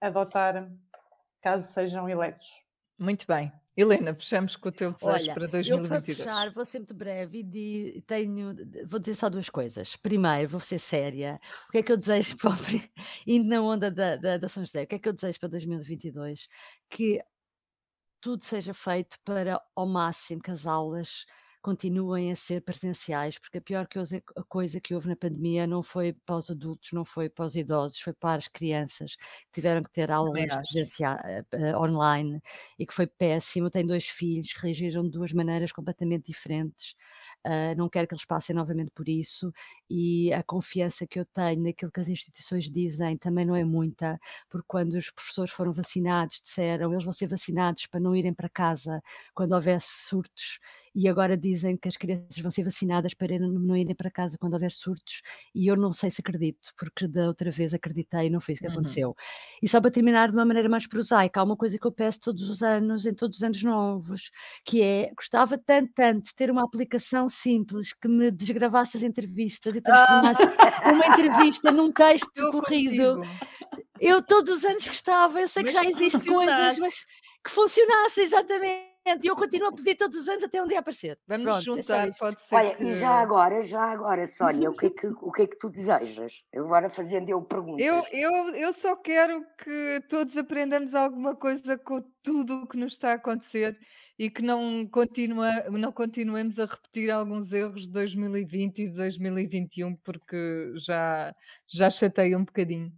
adotar 0.00 0.70
caso 1.42 1.70
sejam 1.70 2.08
eleitos. 2.08 2.64
Muito 2.98 3.26
bem. 3.26 3.63
Helena, 3.76 4.14
fechamos 4.14 4.54
com 4.54 4.68
o 4.68 4.72
teu 4.72 4.92
desejo 4.92 5.12
Olha, 5.12 5.34
para 5.34 5.46
2022. 5.48 5.68
Eu 5.68 5.88
para 5.88 6.00
fechar 6.00 6.50
vou 6.50 6.64
ser 6.64 6.78
muito 6.78 6.94
breve 6.94 7.40
e 7.40 8.00
tenho, 8.02 8.54
vou 8.86 9.00
dizer 9.00 9.14
só 9.14 9.28
duas 9.28 9.50
coisas. 9.50 9.96
Primeiro, 9.96 10.48
vou 10.48 10.60
ser 10.60 10.78
séria. 10.78 11.40
O 11.68 11.72
que 11.72 11.78
é 11.78 11.82
que 11.82 11.90
eu 11.90 11.96
desejo 11.96 12.36
para 12.38 12.52
indo 13.26 13.48
na 13.48 13.60
onda 13.60 13.90
da, 13.90 14.16
da, 14.16 14.36
da 14.36 14.48
São 14.48 14.64
José, 14.64 14.84
o 14.84 14.86
que 14.86 14.94
é 14.94 14.98
que 14.98 15.08
eu 15.08 15.12
desejo 15.12 15.40
para 15.40 15.48
2022? 15.48 16.48
Que 16.88 17.20
tudo 18.20 18.44
seja 18.44 18.72
feito 18.72 19.18
para 19.24 19.60
ao 19.74 19.86
máximo 19.86 20.40
que 20.40 20.50
as 20.50 20.66
aulas 20.66 21.26
continuem 21.64 22.30
a 22.30 22.36
ser 22.36 22.60
presenciais, 22.60 23.38
porque 23.38 23.56
a 23.56 23.60
pior 23.62 23.88
coisa 24.50 24.78
que 24.82 24.94
houve 24.94 25.08
na 25.08 25.16
pandemia 25.16 25.66
não 25.66 25.82
foi 25.82 26.12
para 26.12 26.36
os 26.36 26.50
adultos, 26.50 26.92
não 26.92 27.06
foi 27.06 27.30
para 27.30 27.46
os 27.46 27.56
idosos, 27.56 27.98
foi 27.98 28.12
para 28.12 28.36
as 28.36 28.48
crianças 28.48 29.16
que 29.16 29.50
tiveram 29.50 29.82
que 29.82 29.90
ter 29.90 30.10
aulas 30.10 30.54
presenciais, 30.54 31.22
uh, 31.54 31.82
online 31.82 32.38
e 32.78 32.86
que 32.86 32.92
foi 32.92 33.06
péssimo. 33.06 33.70
Tenho 33.70 33.86
dois 33.86 34.04
filhos 34.06 34.52
que 34.52 34.60
reagiram 34.60 35.04
de 35.04 35.10
duas 35.12 35.32
maneiras 35.32 35.72
completamente 35.72 36.26
diferentes. 36.26 36.94
Uh, 37.46 37.74
não 37.78 37.88
quero 37.88 38.06
que 38.06 38.14
eles 38.14 38.26
passem 38.26 38.54
novamente 38.54 38.90
por 38.90 39.08
isso 39.08 39.50
e 39.88 40.30
a 40.34 40.42
confiança 40.42 41.06
que 41.06 41.18
eu 41.18 41.24
tenho 41.24 41.62
naquilo 41.62 41.90
que 41.90 42.00
as 42.00 42.10
instituições 42.10 42.70
dizem 42.70 43.16
também 43.16 43.46
não 43.46 43.56
é 43.56 43.64
muita, 43.64 44.20
porque 44.50 44.66
quando 44.68 44.92
os 44.92 45.10
professores 45.10 45.50
foram 45.50 45.72
vacinados, 45.72 46.42
disseram 46.42 46.92
eles 46.92 47.04
vão 47.04 47.12
ser 47.12 47.26
vacinados 47.26 47.86
para 47.86 48.00
não 48.00 48.14
irem 48.14 48.34
para 48.34 48.50
casa 48.50 49.02
quando 49.32 49.52
houvesse 49.52 49.88
surtos 50.08 50.58
e 50.94 51.08
agora 51.08 51.36
dizem 51.36 51.76
que 51.76 51.88
as 51.88 51.96
crianças 51.96 52.38
vão 52.38 52.50
ser 52.50 52.62
vacinadas 52.62 53.14
para 53.14 53.38
não 53.38 53.76
irem 53.76 53.94
para 53.94 54.10
casa 54.10 54.38
quando 54.38 54.54
houver 54.54 54.70
surtos, 54.70 55.22
e 55.54 55.66
eu 55.66 55.76
não 55.76 55.92
sei 55.92 56.10
se 56.10 56.20
acredito, 56.20 56.70
porque 56.76 57.08
da 57.08 57.26
outra 57.26 57.50
vez 57.50 57.74
acreditei 57.74 58.26
e 58.26 58.30
não 58.30 58.40
foi 58.40 58.54
isso 58.54 58.62
que 58.62 58.68
uhum. 58.68 58.74
aconteceu. 58.74 59.16
E 59.62 59.68
só 59.68 59.80
para 59.80 59.90
terminar 59.90 60.28
de 60.28 60.34
uma 60.34 60.44
maneira 60.44 60.68
mais 60.68 60.86
prosaica, 60.86 61.40
há 61.40 61.42
uma 61.42 61.56
coisa 61.56 61.78
que 61.78 61.86
eu 61.86 61.92
peço 61.92 62.20
todos 62.20 62.48
os 62.48 62.62
anos, 62.62 63.06
em 63.06 63.14
todos 63.14 63.38
os 63.38 63.42
anos 63.42 63.62
novos, 63.62 64.30
que 64.64 64.82
é, 64.82 65.12
gostava 65.14 65.58
tanto, 65.58 65.92
tanto 65.94 66.24
de 66.24 66.34
ter 66.34 66.50
uma 66.50 66.64
aplicação 66.64 67.28
simples 67.28 67.92
que 67.92 68.06
me 68.08 68.30
desgravasse 68.30 68.96
as 68.96 69.02
entrevistas 69.02 69.74
e 69.74 69.80
transformasse 69.80 70.42
ah. 70.42 70.92
uma 70.92 71.06
entrevista 71.06 71.72
num 71.72 71.90
texto 71.92 72.38
eu 72.38 72.50
corrido. 72.52 73.16
Consigo. 73.16 73.84
Eu 74.00 74.22
todos 74.22 74.56
os 74.56 74.64
anos 74.64 74.86
gostava, 74.86 75.40
eu 75.40 75.48
sei 75.48 75.62
mas 75.62 75.72
que 75.72 75.80
já 75.80 75.88
existem 75.88 76.24
coisas, 76.24 76.78
mas 76.78 77.06
que 77.44 77.50
funcionasse 77.50 78.20
exatamente 78.20 78.93
e 79.06 79.26
eu 79.26 79.36
continuo 79.36 79.68
a 79.68 79.72
pedir 79.72 79.94
todos 79.96 80.16
os 80.16 80.26
anos 80.28 80.42
até 80.42 80.62
um 80.62 80.66
dia 80.66 80.78
aparecer. 80.78 81.18
Vamos 81.26 81.44
Pronto, 81.44 81.60
é 81.60 81.82
juntar, 81.82 82.08
é 82.08 82.10
pode 82.18 82.32
ser. 82.32 82.54
Olha, 82.54 82.74
que... 82.74 82.84
e 82.84 82.92
já 82.92 83.10
agora, 83.10 83.62
já 83.62 83.84
agora, 83.84 84.26
Sónia, 84.26 84.70
o 84.70 84.74
que 84.74 84.86
é 84.86 84.90
que, 84.90 85.06
o 85.06 85.30
que, 85.30 85.42
é 85.42 85.46
que 85.46 85.58
tu 85.58 85.68
desejas? 85.68 86.42
Eu 86.52 86.64
agora 86.64 86.88
fazendo 86.88 87.28
eu 87.28 87.42
perguntas. 87.42 87.84
Eu, 87.84 88.04
eu, 88.12 88.54
eu 88.54 88.74
só 88.74 88.96
quero 88.96 89.44
que 89.62 90.02
todos 90.08 90.36
aprendamos 90.36 90.94
alguma 90.94 91.36
coisa 91.36 91.76
com 91.76 92.02
tudo 92.22 92.62
o 92.62 92.66
que 92.66 92.76
nos 92.76 92.94
está 92.94 93.12
a 93.12 93.14
acontecer 93.14 93.78
e 94.18 94.30
que 94.30 94.42
não, 94.42 94.86
continua, 94.86 95.68
não 95.70 95.92
continuemos 95.92 96.58
a 96.58 96.66
repetir 96.66 97.10
alguns 97.10 97.52
erros 97.52 97.82
de 97.82 97.92
2020 97.92 98.78
e 98.78 98.88
de 98.88 98.94
2021, 98.94 99.96
porque 99.96 100.72
já, 100.76 101.34
já 101.68 101.90
chatei 101.90 102.34
um 102.34 102.44
bocadinho. 102.44 102.92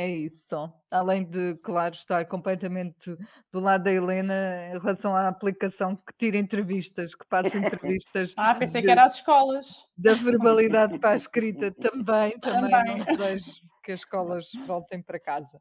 É 0.00 0.08
isso. 0.08 0.72
Além 0.90 1.24
de, 1.24 1.56
claro, 1.62 1.94
estar 1.94 2.24
completamente 2.24 3.18
do 3.52 3.60
lado 3.60 3.84
da 3.84 3.92
Helena 3.92 4.68
em 4.68 4.78
relação 4.78 5.14
à 5.14 5.28
aplicação 5.28 5.94
que 5.94 6.14
tira 6.18 6.38
entrevistas, 6.38 7.14
que 7.14 7.26
passa 7.26 7.54
entrevistas. 7.54 8.32
Ah, 8.34 8.54
pensei 8.54 8.80
de, 8.80 8.86
que 8.86 8.92
era 8.92 9.04
as 9.04 9.16
escolas. 9.16 9.86
Da 9.98 10.14
verbalidade 10.14 10.98
para 10.98 11.10
a 11.10 11.16
escrita 11.16 11.70
também, 11.72 12.38
também, 12.38 12.70
também. 12.70 12.98
não 12.98 13.04
desejo 13.04 13.69
que 13.82 13.92
as 13.92 14.00
escolas 14.00 14.46
voltem 14.66 15.02
para 15.02 15.18
casa. 15.18 15.60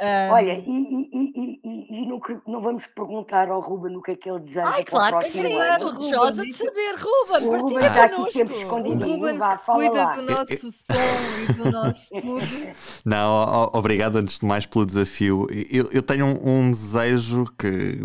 Um... 0.00 0.32
Olha, 0.32 0.52
e, 0.52 0.70
e, 0.70 1.60
e, 1.64 2.02
e, 2.02 2.06
não, 2.06 2.20
não, 2.46 2.60
vamos 2.60 2.86
perguntar 2.86 3.48
ao 3.48 3.60
Ruben 3.60 3.96
o 3.96 4.02
que 4.02 4.12
é 4.12 4.16
que 4.16 4.30
ele 4.30 4.40
deseja 4.40 4.68
Ai, 4.68 4.84
para 4.84 4.90
claro 4.90 5.16
o 5.16 5.18
próximo 5.20 5.42
que 5.42 5.48
sim, 5.48 5.60
ano. 5.60 5.72
estou 5.72 5.92
desejosa 5.92 6.44
de 6.44 6.52
saber, 6.52 6.94
Ruben. 6.96 7.48
O 7.48 7.60
Ruben 7.60 7.86
está 7.86 8.04
aqui 8.04 8.32
sempre 8.32 8.54
escondidinho, 8.56 9.16
Ruben 9.16 9.38
vá, 9.38 9.56
fala 9.56 9.78
cuida 9.78 10.04
lá. 10.04 10.16
do 10.16 10.22
nosso 10.22 10.72
som 10.72 11.50
e 11.50 11.52
do 11.52 11.70
nosso 11.70 12.02
tudo. 12.10 12.76
Não, 13.04 13.70
obrigado 13.72 14.16
antes 14.16 14.38
de 14.38 14.46
mais 14.46 14.66
pelo 14.66 14.86
desafio. 14.86 15.46
Eu, 15.70 15.88
eu 15.92 16.02
tenho 16.02 16.26
um, 16.26 16.58
um, 16.58 16.70
desejo 16.70 17.46
que 17.58 17.98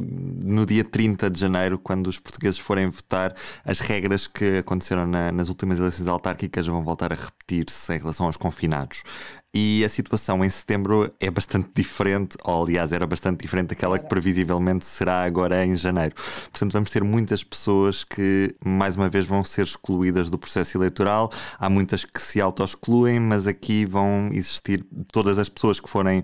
no 0.43 0.65
dia 0.65 0.83
30 0.83 1.29
de 1.29 1.39
janeiro, 1.39 1.79
quando 1.79 2.07
os 2.07 2.19
portugueses 2.19 2.59
forem 2.59 2.89
votar, 2.89 3.33
as 3.65 3.79
regras 3.79 4.27
que 4.27 4.59
aconteceram 4.59 5.05
na, 5.07 5.31
nas 5.31 5.49
últimas 5.49 5.79
eleições 5.79 6.07
autárquicas 6.07 6.67
vão 6.67 6.83
voltar 6.83 7.11
a 7.11 7.15
repetir-se 7.15 7.93
em 7.93 7.97
relação 7.97 8.25
aos 8.25 8.37
confinados 8.37 9.03
e 9.53 9.83
a 9.83 9.89
situação 9.89 10.43
em 10.43 10.49
setembro 10.49 11.11
é 11.19 11.31
bastante 11.31 11.69
diferente, 11.73 12.37
ou 12.43 12.63
aliás, 12.63 12.91
era 12.91 13.07
bastante 13.07 13.41
diferente 13.41 13.69
daquela 13.69 13.97
que 13.97 14.07
previsivelmente 14.07 14.85
será 14.85 15.23
agora 15.23 15.65
em 15.65 15.75
janeiro. 15.75 16.13
Portanto, 16.51 16.73
vamos 16.73 16.91
ter 16.91 17.03
muitas 17.03 17.43
pessoas 17.43 18.03
que, 18.03 18.53
mais 18.63 18.95
uma 18.95 19.09
vez, 19.09 19.25
vão 19.25 19.43
ser 19.43 19.63
excluídas 19.63 20.29
do 20.29 20.37
processo 20.37 20.77
eleitoral. 20.77 21.31
Há 21.57 21.69
muitas 21.69 22.03
que 22.03 22.21
se 22.21 22.41
auto-excluem, 22.41 23.19
mas 23.19 23.47
aqui 23.47 23.85
vão 23.85 24.29
existir 24.31 24.85
todas 25.11 25.39
as 25.39 25.49
pessoas 25.49 25.79
que 25.79 25.89
forem 25.89 26.19
uh, 26.19 26.23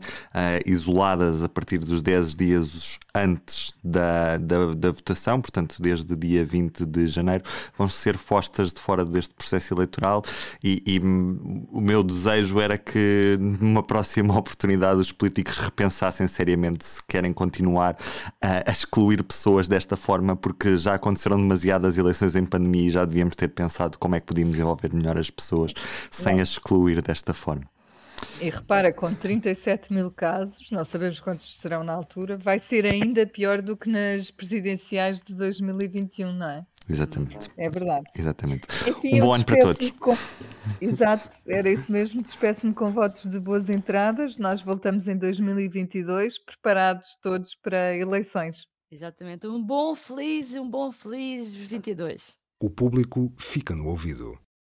isoladas 0.66 1.44
a 1.44 1.50
partir 1.50 1.80
dos 1.80 2.02
10 2.02 2.36
dias 2.36 3.00
antes 3.16 3.74
da, 3.84 4.38
da, 4.38 4.74
da, 4.74 4.92
votação, 4.92 5.40
portanto, 5.40 5.78
desde 5.80 6.16
dia 6.16 6.44
20 6.44 6.86
de 6.86 7.06
janeiro, 7.06 7.44
vão 7.78 7.88
ser 7.88 8.18
postas 8.18 8.74
de 8.74 8.80
fora 8.80 9.06
deste 9.06 9.34
processo 9.36 9.74
eleitoral. 9.74 10.24
E, 10.64 10.82
e 10.86 11.00
o 11.00 11.80
meu 11.80 12.04
desejo 12.04 12.60
era 12.60 12.78
que 12.78 13.13
que 13.14 13.38
numa 13.40 13.84
próxima 13.84 14.36
oportunidade 14.38 15.00
os 15.00 15.12
políticos 15.12 15.58
repensassem 15.58 16.28
seriamente 16.28 16.86
se 16.86 17.04
querem 17.04 17.32
continuar 17.32 17.96
a, 18.42 18.70
a 18.70 18.72
excluir 18.72 19.24
pessoas 19.24 19.68
desta 19.68 19.96
forma, 19.96 20.36
porque 20.36 20.76
já 20.78 20.96
aconteceram 20.96 21.38
demasiadas 21.38 21.98
eleições 21.98 22.36
em 22.36 22.46
pandemia 22.46 22.88
e 22.88 22.90
já 22.90 23.06
devíamos 23.06 23.36
ter 23.36 23.50
pensado 23.50 23.98
como 24.00 24.16
é 24.16 24.20
que 24.20 24.26
podíamos 24.26 24.60
envolver 24.60 24.94
melhor 24.94 25.18
as 25.18 25.30
pessoas 25.30 25.74
sem 26.10 26.40
as 26.40 26.50
excluir 26.54 27.02
desta 27.02 27.34
forma. 27.34 27.66
E 28.40 28.50
repara, 28.50 28.94
com 28.94 29.14
37 29.14 29.92
mil 29.92 30.10
casos, 30.10 30.70
não 30.72 30.86
sabemos 30.86 31.20
quantos 31.20 31.58
serão 31.60 31.84
na 31.84 31.94
altura, 31.94 32.38
vai 32.38 32.60
ser 32.60 32.86
ainda 32.86 33.26
pior 33.26 33.62
do 33.62 33.76
que 33.76 33.90
nas 33.90 34.32
presidenciais 34.32 35.20
de 35.20 35.34
2021, 35.34 36.32
não 36.32 36.50
é? 36.50 36.66
Exatamente. 36.90 37.50
É 37.58 37.70
verdade. 37.70 38.06
Exatamente. 38.18 38.68
Enfim, 38.88 39.16
um 39.16 39.26
bom 39.26 39.34
ano 39.34 39.46
para 39.46 39.60
todos. 39.60 39.92
Com... 39.92 40.18
Exato, 40.82 41.30
era 41.48 41.70
isso 41.72 41.92
mesmo. 41.92 42.22
Despeço-me 42.22 42.74
com 42.74 42.92
votos 42.92 43.30
de 43.30 43.40
boas 43.40 43.70
entradas. 43.70 44.38
Nós 44.38 44.62
voltamos 44.62 45.08
em 45.08 45.18
2022, 45.18 46.38
preparados 46.40 47.18
todos 47.22 47.56
para 47.56 47.96
eleições. 47.96 48.58
Exatamente. 48.92 49.48
Um 49.48 49.64
bom 49.64 49.96
feliz, 49.96 50.54
um 50.56 50.70
bom 50.70 50.92
feliz 50.92 51.54
22. 51.54 52.38
O 52.62 52.70
público 52.70 53.34
fica 53.38 53.76
no 53.76 53.88
ouvido. 53.88 54.43